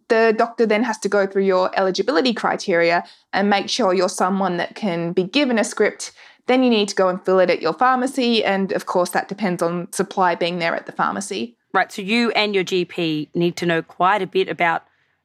the 0.08 0.34
doctor 0.36 0.66
then 0.66 0.82
has 0.82 0.98
to 1.00 1.10
go 1.10 1.28
through 1.28 1.46
your 1.46 1.70
eligibility 1.78 2.34
criteria 2.34 3.04
and 3.32 3.48
make 3.48 3.70
sure 3.70 3.94
you're 3.94 4.10
someone 4.10 4.58
that 4.58 4.74
can 4.74 5.14
be 5.14 5.24
given 5.24 5.60
a 5.60 5.64
script 5.64 6.14
then 6.50 6.64
you 6.64 6.70
need 6.70 6.90
to 6.90 6.96
go 6.96 7.08
and 7.08 7.24
fill 7.24 7.40
it 7.40 7.52
at 7.52 7.62
your 7.62 7.74
pharmacy. 7.74 8.44
And 8.44 8.72
of 8.72 8.88
course, 8.88 9.12
that 9.12 9.28
depends 9.28 9.62
on 9.62 9.92
supply 9.94 10.34
being 10.34 10.58
there 10.58 10.76
at 10.76 10.88
the 10.88 10.92
pharmacy. 10.92 11.56
Right. 11.74 11.92
So 11.92 12.02
you 12.02 12.32
and 12.32 12.56
your 12.56 12.64
GP 12.64 13.30
need 13.36 13.56
to 13.58 13.68
know 13.68 13.84
quite 13.84 14.24
a 14.24 14.28
bit 14.28 14.50
about 14.50 14.84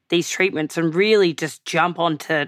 these 0.09 0.29
treatments 0.29 0.77
and 0.77 0.93
really 0.93 1.33
just 1.33 1.65
jump 1.65 1.97
onto 1.97 2.45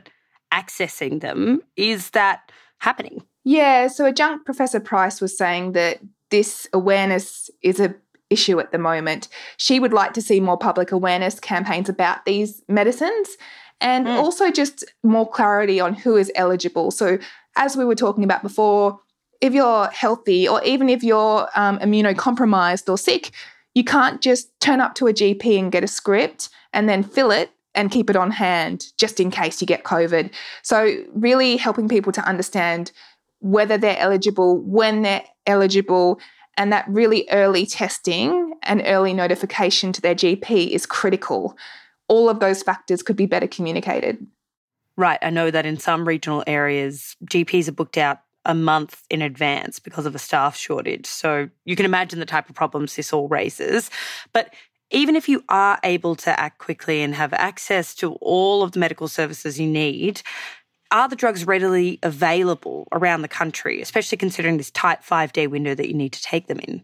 accessing 0.54 1.22
them. 1.22 1.64
Is 1.76 2.12
that 2.12 2.52
happening? 2.78 3.24
Yeah. 3.44 3.88
So 3.88 4.06
adjunct 4.06 4.46
Professor 4.46 4.80
Price 4.80 5.22
was 5.22 5.36
saying 5.36 5.72
that 5.72 6.00
this 6.30 6.68
awareness 6.72 7.50
is 7.64 7.80
a 7.80 7.96
issue 8.30 8.60
at 8.60 8.72
the 8.72 8.78
moment. 8.78 9.28
She 9.56 9.80
would 9.80 9.94
like 9.94 10.14
to 10.14 10.22
see 10.22 10.40
more 10.40 10.58
public 10.58 10.92
awareness 10.92 11.40
campaigns 11.40 11.90
about 11.90 12.26
these 12.26 12.62
medicines 12.68 13.38
and 13.80 14.06
mm. 14.06 14.16
also 14.16 14.52
just 14.52 14.84
more 15.04 15.28
clarity 15.28 15.80
on 15.80 15.94
who 15.94 16.16
is 16.16 16.32
eligible. 16.36 16.92
So 16.92 17.18
as 17.58 17.76
we 17.76 17.84
were 17.84 17.96
talking 17.96 18.24
about 18.24 18.42
before, 18.42 19.00
if 19.42 19.54
you're 19.54 19.88
healthy 19.88 20.48
or 20.48 20.64
even 20.64 20.90
if 20.90 21.04
you're 21.04 21.48
um, 21.56 21.78
immunocompromised 21.80 22.90
or 22.90 22.98
sick, 22.98 23.32
you 23.76 23.84
can't 23.84 24.22
just 24.22 24.58
turn 24.60 24.80
up 24.80 24.96
to 24.96 25.08
a 25.08 25.14
GP 25.14 25.60
and 25.60 25.72
get 25.72 25.84
a 25.84 25.88
script 25.88 26.50
and 26.74 26.88
then 26.88 27.04
fill 27.04 27.32
it 27.32 27.52
and 27.76 27.92
keep 27.92 28.10
it 28.10 28.16
on 28.16 28.32
hand 28.32 28.88
just 28.98 29.20
in 29.20 29.30
case 29.30 29.62
you 29.62 29.68
get 29.68 29.84
COVID. 29.84 30.32
So, 30.64 31.04
really 31.14 31.58
helping 31.58 31.88
people 31.88 32.12
to 32.14 32.22
understand 32.22 32.92
whether 33.40 33.78
they're 33.78 34.00
eligible, 34.00 34.58
when 34.60 35.04
they're 35.04 35.24
eligible, 35.46 36.20
and 36.58 36.74
that 36.74 36.88
really 36.88 37.28
early 37.30 37.68
testing 37.68 38.56
and 38.64 38.82
early 38.86 39.14
notification 39.14 39.94
to 39.94 40.02
their 40.02 40.16
GP 40.16 40.70
is 40.70 40.88
critical. 40.88 41.56
All 42.08 42.30
of 42.30 42.40
those 42.40 42.64
factors 42.64 43.04
could 43.04 43.16
be 43.16 43.28
better 43.28 43.48
communicated. 43.48 44.26
Right. 44.98 45.20
I 45.22 45.30
know 45.30 45.52
that 45.52 45.66
in 45.66 45.78
some 45.78 46.08
regional 46.08 46.44
areas, 46.48 47.16
GPs 47.26 47.68
are 47.68 47.74
booked 47.74 47.98
out 47.98 48.20
a 48.46 48.56
month 48.56 49.04
in 49.10 49.22
advance 49.22 49.78
because 49.78 50.06
of 50.06 50.16
a 50.16 50.20
staff 50.20 50.56
shortage. 50.56 51.06
So 51.06 51.50
you 51.66 51.76
can 51.76 51.86
imagine 51.86 52.20
the 52.20 52.26
type 52.26 52.50
of 52.50 52.56
problems 52.56 52.96
this 52.96 53.14
all 53.14 53.28
raises. 53.28 53.92
But 54.34 54.54
even 54.90 55.16
if 55.16 55.30
you 55.30 55.44
are 55.50 55.80
able 55.84 56.16
to 56.16 56.40
act 56.40 56.60
quickly 56.60 57.04
and 57.04 57.14
have 57.14 57.34
access 57.34 57.94
to 57.96 58.14
all 58.14 58.64
of 58.64 58.72
the 58.72 58.80
medical 58.80 59.08
services 59.08 59.60
you 59.60 59.68
need, 59.68 60.22
are 60.92 61.10
the 61.10 61.16
drugs 61.16 61.46
readily 61.46 62.00
available 62.02 62.88
around 62.94 63.22
the 63.22 63.28
country, 63.28 63.82
especially 63.82 64.18
considering 64.18 64.58
this 64.58 64.72
tight 64.72 65.04
five 65.04 65.34
day 65.34 65.46
window 65.46 65.76
that 65.76 65.90
you 65.90 65.94
need 65.94 66.14
to 66.14 66.22
take 66.22 66.48
them 66.48 66.60
in? 66.60 66.84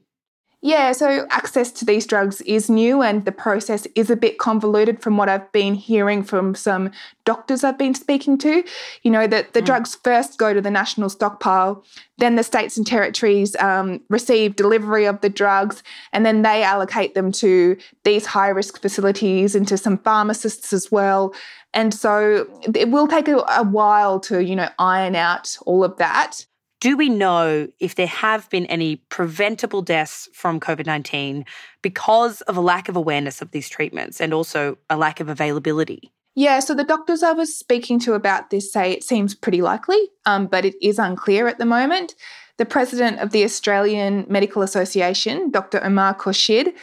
Yeah, 0.65 0.93
so 0.93 1.27
access 1.29 1.73
to 1.73 1.83
these 1.83 2.07
drugs 2.07 2.39
is 2.41 2.69
new 2.69 3.01
and 3.01 3.25
the 3.25 3.33
process 3.33 3.85
is 3.95 4.09
a 4.09 4.15
bit 4.15 4.37
convoluted 4.37 5.01
from 5.01 5.17
what 5.17 5.27
I've 5.27 5.51
been 5.51 5.75
hearing 5.75 6.23
from 6.23 6.55
some 6.55 6.91
doctors 7.25 7.65
I've 7.65 7.77
been 7.77 7.93
speaking 7.93 8.37
to. 8.37 8.63
You 9.01 9.11
know, 9.11 9.27
that 9.27 9.51
the 9.51 9.61
mm. 9.61 9.65
drugs 9.65 9.95
first 10.05 10.37
go 10.37 10.53
to 10.53 10.61
the 10.61 10.71
national 10.71 11.09
stockpile, 11.09 11.83
then 12.17 12.37
the 12.37 12.43
states 12.43 12.77
and 12.77 12.87
territories 12.87 13.57
um, 13.57 13.99
receive 14.09 14.55
delivery 14.55 15.03
of 15.03 15.19
the 15.19 15.27
drugs, 15.27 15.83
and 16.13 16.25
then 16.25 16.43
they 16.43 16.63
allocate 16.63 17.13
them 17.13 17.33
to 17.33 17.75
these 18.05 18.25
high 18.25 18.47
risk 18.47 18.81
facilities 18.81 19.55
and 19.55 19.67
to 19.67 19.77
some 19.77 19.97
pharmacists 19.97 20.71
as 20.71 20.89
well. 20.89 21.35
And 21.73 21.93
so 21.93 22.47
it 22.73 22.89
will 22.89 23.09
take 23.09 23.27
a, 23.27 23.43
a 23.49 23.63
while 23.63 24.17
to, 24.21 24.41
you 24.41 24.55
know, 24.55 24.69
iron 24.79 25.17
out 25.17 25.57
all 25.65 25.83
of 25.83 25.97
that. 25.97 26.45
Do 26.83 26.97
we 26.97 27.07
know 27.07 27.69
if 27.79 27.95
there 27.95 28.07
have 28.07 28.49
been 28.49 28.65
any 28.65 28.97
preventable 28.97 29.81
deaths 29.81 30.27
from 30.33 30.59
COVID 30.59 30.85
19 30.85 31.45
because 31.81 32.41
of 32.41 32.57
a 32.57 32.59
lack 32.59 32.89
of 32.89 32.97
awareness 32.97 33.41
of 33.41 33.51
these 33.51 33.69
treatments 33.69 34.19
and 34.19 34.33
also 34.33 34.77
a 34.89 34.97
lack 34.97 35.21
of 35.21 35.29
availability? 35.29 36.11
Yeah, 36.35 36.59
so 36.59 36.75
the 36.75 36.83
doctors 36.83 37.23
I 37.23 37.31
was 37.31 37.57
speaking 37.57 38.01
to 38.01 38.15
about 38.15 38.49
this 38.49 38.69
say 38.69 38.91
it 38.91 39.05
seems 39.05 39.33
pretty 39.33 39.61
likely, 39.61 40.09
um, 40.25 40.47
but 40.47 40.65
it 40.65 40.75
is 40.81 40.99
unclear 40.99 41.47
at 41.47 41.57
the 41.57 41.65
moment. 41.65 42.15
The 42.57 42.65
president 42.65 43.19
of 43.19 43.29
the 43.29 43.45
Australian 43.45 44.25
Medical 44.27 44.61
Association, 44.61 45.51
Dr. 45.51 45.81
Omar 45.81 46.15
Khorshid, 46.15 46.73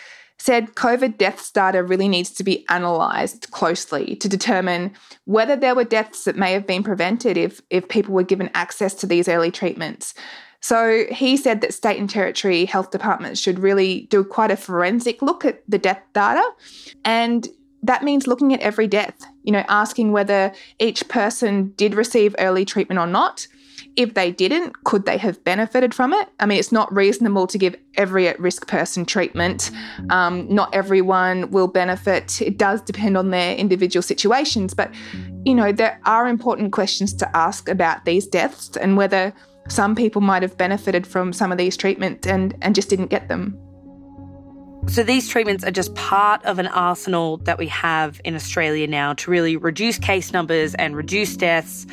said 0.40 0.74
COVID 0.74 1.18
deaths 1.18 1.50
data 1.50 1.82
really 1.82 2.08
needs 2.08 2.30
to 2.30 2.42
be 2.42 2.64
analysed 2.70 3.50
closely 3.50 4.16
to 4.16 4.26
determine 4.26 4.92
whether 5.26 5.54
there 5.54 5.74
were 5.74 5.84
deaths 5.84 6.24
that 6.24 6.34
may 6.34 6.52
have 6.52 6.66
been 6.66 6.82
prevented 6.82 7.36
if, 7.36 7.60
if 7.68 7.86
people 7.90 8.14
were 8.14 8.22
given 8.22 8.48
access 8.54 8.94
to 8.94 9.06
these 9.06 9.28
early 9.28 9.50
treatments. 9.50 10.14
So 10.60 11.04
he 11.10 11.36
said 11.36 11.60
that 11.60 11.74
state 11.74 11.98
and 11.98 12.08
territory 12.08 12.64
health 12.64 12.90
departments 12.90 13.38
should 13.38 13.58
really 13.58 14.06
do 14.08 14.24
quite 14.24 14.50
a 14.50 14.56
forensic 14.56 15.20
look 15.20 15.44
at 15.44 15.62
the 15.68 15.78
death 15.78 16.02
data. 16.14 16.42
And 17.04 17.46
that 17.82 18.02
means 18.02 18.26
looking 18.26 18.54
at 18.54 18.60
every 18.60 18.86
death, 18.86 19.20
you 19.42 19.52
know, 19.52 19.64
asking 19.68 20.12
whether 20.12 20.54
each 20.78 21.06
person 21.08 21.74
did 21.76 21.94
receive 21.94 22.34
early 22.38 22.64
treatment 22.64 22.98
or 22.98 23.06
not 23.06 23.46
if 23.96 24.14
they 24.14 24.30
didn't, 24.30 24.84
could 24.84 25.04
they 25.04 25.18
have 25.18 25.42
benefited 25.44 25.94
from 25.94 26.12
it? 26.12 26.28
I 26.38 26.46
mean, 26.46 26.58
it's 26.58 26.72
not 26.72 26.92
reasonable 26.94 27.46
to 27.48 27.58
give 27.58 27.76
every 27.96 28.28
at 28.28 28.38
risk 28.38 28.66
person 28.66 29.04
treatment. 29.04 29.70
Um, 30.10 30.52
not 30.52 30.74
everyone 30.74 31.50
will 31.50 31.68
benefit. 31.68 32.40
It 32.40 32.56
does 32.56 32.80
depend 32.82 33.16
on 33.16 33.30
their 33.30 33.56
individual 33.56 34.02
situations. 34.02 34.74
But, 34.74 34.92
you 35.44 35.54
know, 35.54 35.72
there 35.72 36.00
are 36.04 36.28
important 36.28 36.72
questions 36.72 37.12
to 37.14 37.36
ask 37.36 37.68
about 37.68 38.04
these 38.04 38.26
deaths 38.26 38.76
and 38.76 38.96
whether 38.96 39.32
some 39.68 39.94
people 39.94 40.20
might 40.20 40.42
have 40.42 40.56
benefited 40.56 41.06
from 41.06 41.32
some 41.32 41.52
of 41.52 41.58
these 41.58 41.76
treatments 41.76 42.26
and, 42.26 42.56
and 42.62 42.74
just 42.74 42.88
didn't 42.88 43.08
get 43.08 43.28
them. 43.28 43.58
So, 44.86 45.02
these 45.02 45.28
treatments 45.28 45.62
are 45.62 45.70
just 45.70 45.94
part 45.94 46.42
of 46.46 46.58
an 46.58 46.66
arsenal 46.68 47.36
that 47.38 47.58
we 47.58 47.66
have 47.66 48.18
in 48.24 48.34
Australia 48.34 48.86
now 48.86 49.12
to 49.12 49.30
really 49.30 49.56
reduce 49.56 49.98
case 49.98 50.32
numbers 50.32 50.74
and 50.76 50.96
reduce 50.96 51.36
deaths. 51.36 51.86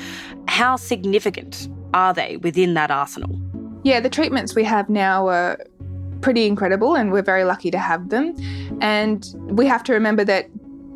How 0.47 0.77
significant 0.77 1.67
are 1.93 2.13
they 2.13 2.37
within 2.37 2.73
that 2.75 2.91
arsenal? 2.91 3.39
Yeah, 3.83 3.99
the 3.99 4.09
treatments 4.09 4.55
we 4.55 4.63
have 4.63 4.89
now 4.89 5.27
are 5.27 5.59
pretty 6.21 6.45
incredible, 6.45 6.95
and 6.95 7.11
we're 7.11 7.21
very 7.21 7.43
lucky 7.43 7.71
to 7.71 7.77
have 7.77 8.09
them. 8.09 8.35
And 8.81 9.27
we 9.35 9.65
have 9.67 9.83
to 9.83 9.93
remember 9.93 10.23
that 10.25 10.49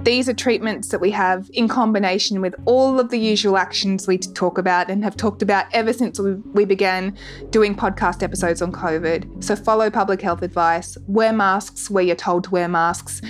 these 0.04 0.28
are 0.28 0.34
treatments 0.34 0.88
that 0.90 1.00
we 1.00 1.12
have 1.12 1.50
in 1.54 1.68
combination 1.68 2.42
with 2.42 2.56
all 2.66 3.00
of 3.00 3.10
the 3.10 3.20
usual 3.20 3.56
actions 3.58 4.08
we 4.08 4.18
talk 4.18 4.58
about 4.58 4.90
and 4.90 5.04
have 5.04 5.16
talked 5.16 5.44
about 5.44 5.66
ever 5.74 5.94
since 5.94 6.20
we, 6.20 6.66
began 6.66 7.16
doing 7.50 7.76
podcast 7.76 8.24
episodes 8.24 8.62
on 8.62 8.72
COVID. 8.72 9.44
So, 9.44 9.56
follow 9.56 9.90
public 9.90 10.22
health 10.22 10.42
advice, 10.42 10.98
wear 11.08 11.34
masks 11.34 11.90
where 11.90 12.04
you're 12.04 12.16
told 12.16 12.46
to 12.46 12.50
wear 12.50 12.68
masks, 12.68 13.22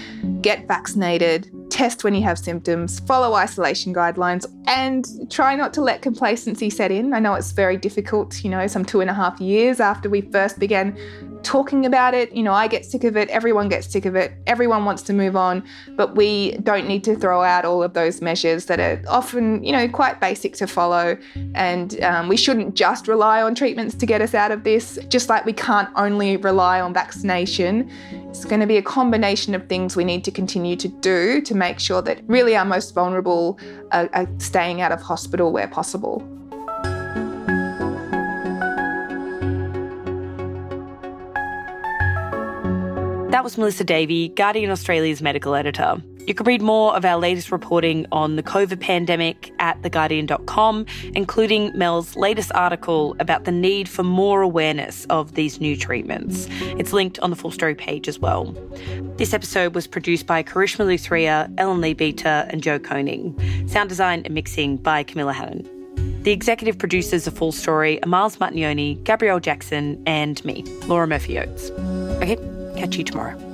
get 0.42 0.68
vaccinated, 0.68 1.50
test 1.72 2.04
when 2.04 2.14
you 2.14 2.22
have 2.22 2.38
symptoms, 2.38 3.00
follow 3.00 3.34
isolation 3.34 3.96
guidelines, 3.96 4.46
and 4.68 5.32
try 5.32 5.56
not 5.56 5.74
to 5.74 5.82
let 5.82 6.02
complacency 6.02 6.70
set 6.70 6.92
in. 6.92 7.14
I 7.14 7.20
know 7.20 7.34
it's 7.34 7.52
very 7.52 7.78
difficult, 7.78 8.44
you 8.44 8.50
know, 8.50 8.68
some 8.68 8.86
two 8.86 9.02
and 9.02 9.10
a 9.10 9.14
half 9.14 9.40
years 9.40 9.80
after 9.80 10.10
we 10.10 10.22
first 10.22 10.60
began 10.60 10.98
talking 11.44 11.86
about 11.86 12.14
it. 12.14 12.32
You 12.34 12.44
know, 12.44 12.54
I 12.54 12.68
get 12.68 12.86
sick 12.86 13.04
of 13.04 13.18
it, 13.18 13.30
everyone 13.30 13.70
gets 13.70 13.88
sick 13.88 14.06
of 14.06 14.16
it, 14.16 14.34
everyone 14.48 14.86
wants 14.86 15.02
to 15.04 15.14
move 15.14 15.36
on, 15.36 15.64
but 15.96 16.16
we 16.16 16.52
don't 16.58 16.88
need 16.88 17.04
to 17.06 17.16
throw 17.16 17.42
out 17.42 17.66
all 17.66 17.82
of 17.82 17.94
those 17.94 18.22
measures 18.22 18.66
that 18.66 18.80
are 18.80 19.02
often, 19.08 19.64
you 19.64 19.72
know, 19.72 19.88
quite 19.88 20.20
basic 20.20 20.54
to 20.58 20.68
follow. 20.68 21.18
And 21.56 22.02
um, 22.04 22.28
we 22.28 22.38
shouldn't 22.38 22.76
just 22.76 23.08
rely 23.08 23.42
on 23.42 23.56
treatments 23.56 23.96
to 23.96 24.06
get 24.06 24.22
us 24.22 24.34
out 24.34 24.52
of 24.52 24.64
this, 24.64 25.00
just 25.08 25.30
like 25.30 25.46
we 25.46 25.54
can't 25.54 25.90
only 25.96 26.38
rely 26.38 26.80
on 26.82 26.94
vaccination. 26.94 27.90
It's 28.30 28.46
going 28.46 28.62
to 28.62 28.68
be 28.68 28.78
a 28.78 28.82
combination 28.82 29.54
of 29.56 29.68
things 29.68 29.96
we 29.96 30.04
need 30.04 30.24
to 30.24 30.32
continue 30.32 30.76
to 30.78 30.88
do 30.88 31.42
to 31.42 31.56
make 31.62 31.80
sure 31.80 32.02
that 32.02 32.22
really 32.28 32.56
our 32.56 32.66
most 32.66 32.96
vulnerable 32.96 33.60
are, 33.92 34.10
are 34.14 34.28
staying 34.40 34.82
out 34.82 34.92
of 34.92 35.00
hospital 35.00 35.52
where 35.52 35.68
possible. 35.68 36.18
That 43.30 43.44
was 43.44 43.58
Melissa 43.58 43.84
Davey, 43.84 44.30
Guardian 44.30 44.72
Australia's 44.72 45.22
medical 45.22 45.54
editor. 45.54 46.02
You 46.28 46.34
can 46.34 46.46
read 46.46 46.62
more 46.62 46.96
of 46.96 47.04
our 47.04 47.18
latest 47.18 47.52
reporting 47.52 48.06
on 48.12 48.36
the 48.36 48.44
COVID 48.44 48.80
pandemic 48.80 49.52
at 49.60 49.82
theguardian.com, 49.82 50.86
including 51.16 51.78
Mel's 51.78 52.16
latest 52.16 52.52
article 52.54 53.16
about 53.20 53.46
the 53.46 53.52
need 53.52 53.90
for 53.90 54.04
more 54.04 54.42
awareness 54.42 55.06
of 55.06 55.34
these 55.36 55.60
new 55.60 55.76
treatments. 55.76 56.48
It's 56.78 56.94
linked 56.94 57.20
on 57.20 57.30
the 57.30 57.36
full 57.36 57.52
story 57.52 57.76
page 57.76 58.08
as 58.08 58.20
well. 58.20 58.56
This 59.18 59.34
episode 59.34 59.76
was 59.76 59.88
produced 59.88 60.26
by 60.26 60.44
Karishma 60.44 60.86
Luthria, 60.86 61.52
Ellen 61.58 61.82
Lee 61.82 61.94
Leabeater, 61.94 62.48
and 62.50 62.64
Joe 62.64 62.80
Koning. 62.80 63.68
Sound 63.68 63.90
design 63.90 64.22
and 64.26 64.34
mixing 64.34 64.78
by 64.78 65.04
Camilla 65.04 65.34
Hannon. 65.34 65.68
The 66.24 66.32
executive 66.32 66.78
producers 66.78 67.26
of 67.26 67.36
Full 67.36 67.52
Story 67.52 68.02
are 68.04 68.08
Miles 68.08 68.38
Martignoni, 68.38 69.04
Gabrielle 69.04 69.40
Jackson, 69.40 70.02
and 70.06 70.44
me, 70.46 70.64
Laura 70.86 71.08
Murphy 71.08 71.40
Oates. 71.40 71.72
Okay, 72.22 72.38
Catch 72.76 72.98
you 72.98 73.04
tomorrow. 73.04 73.51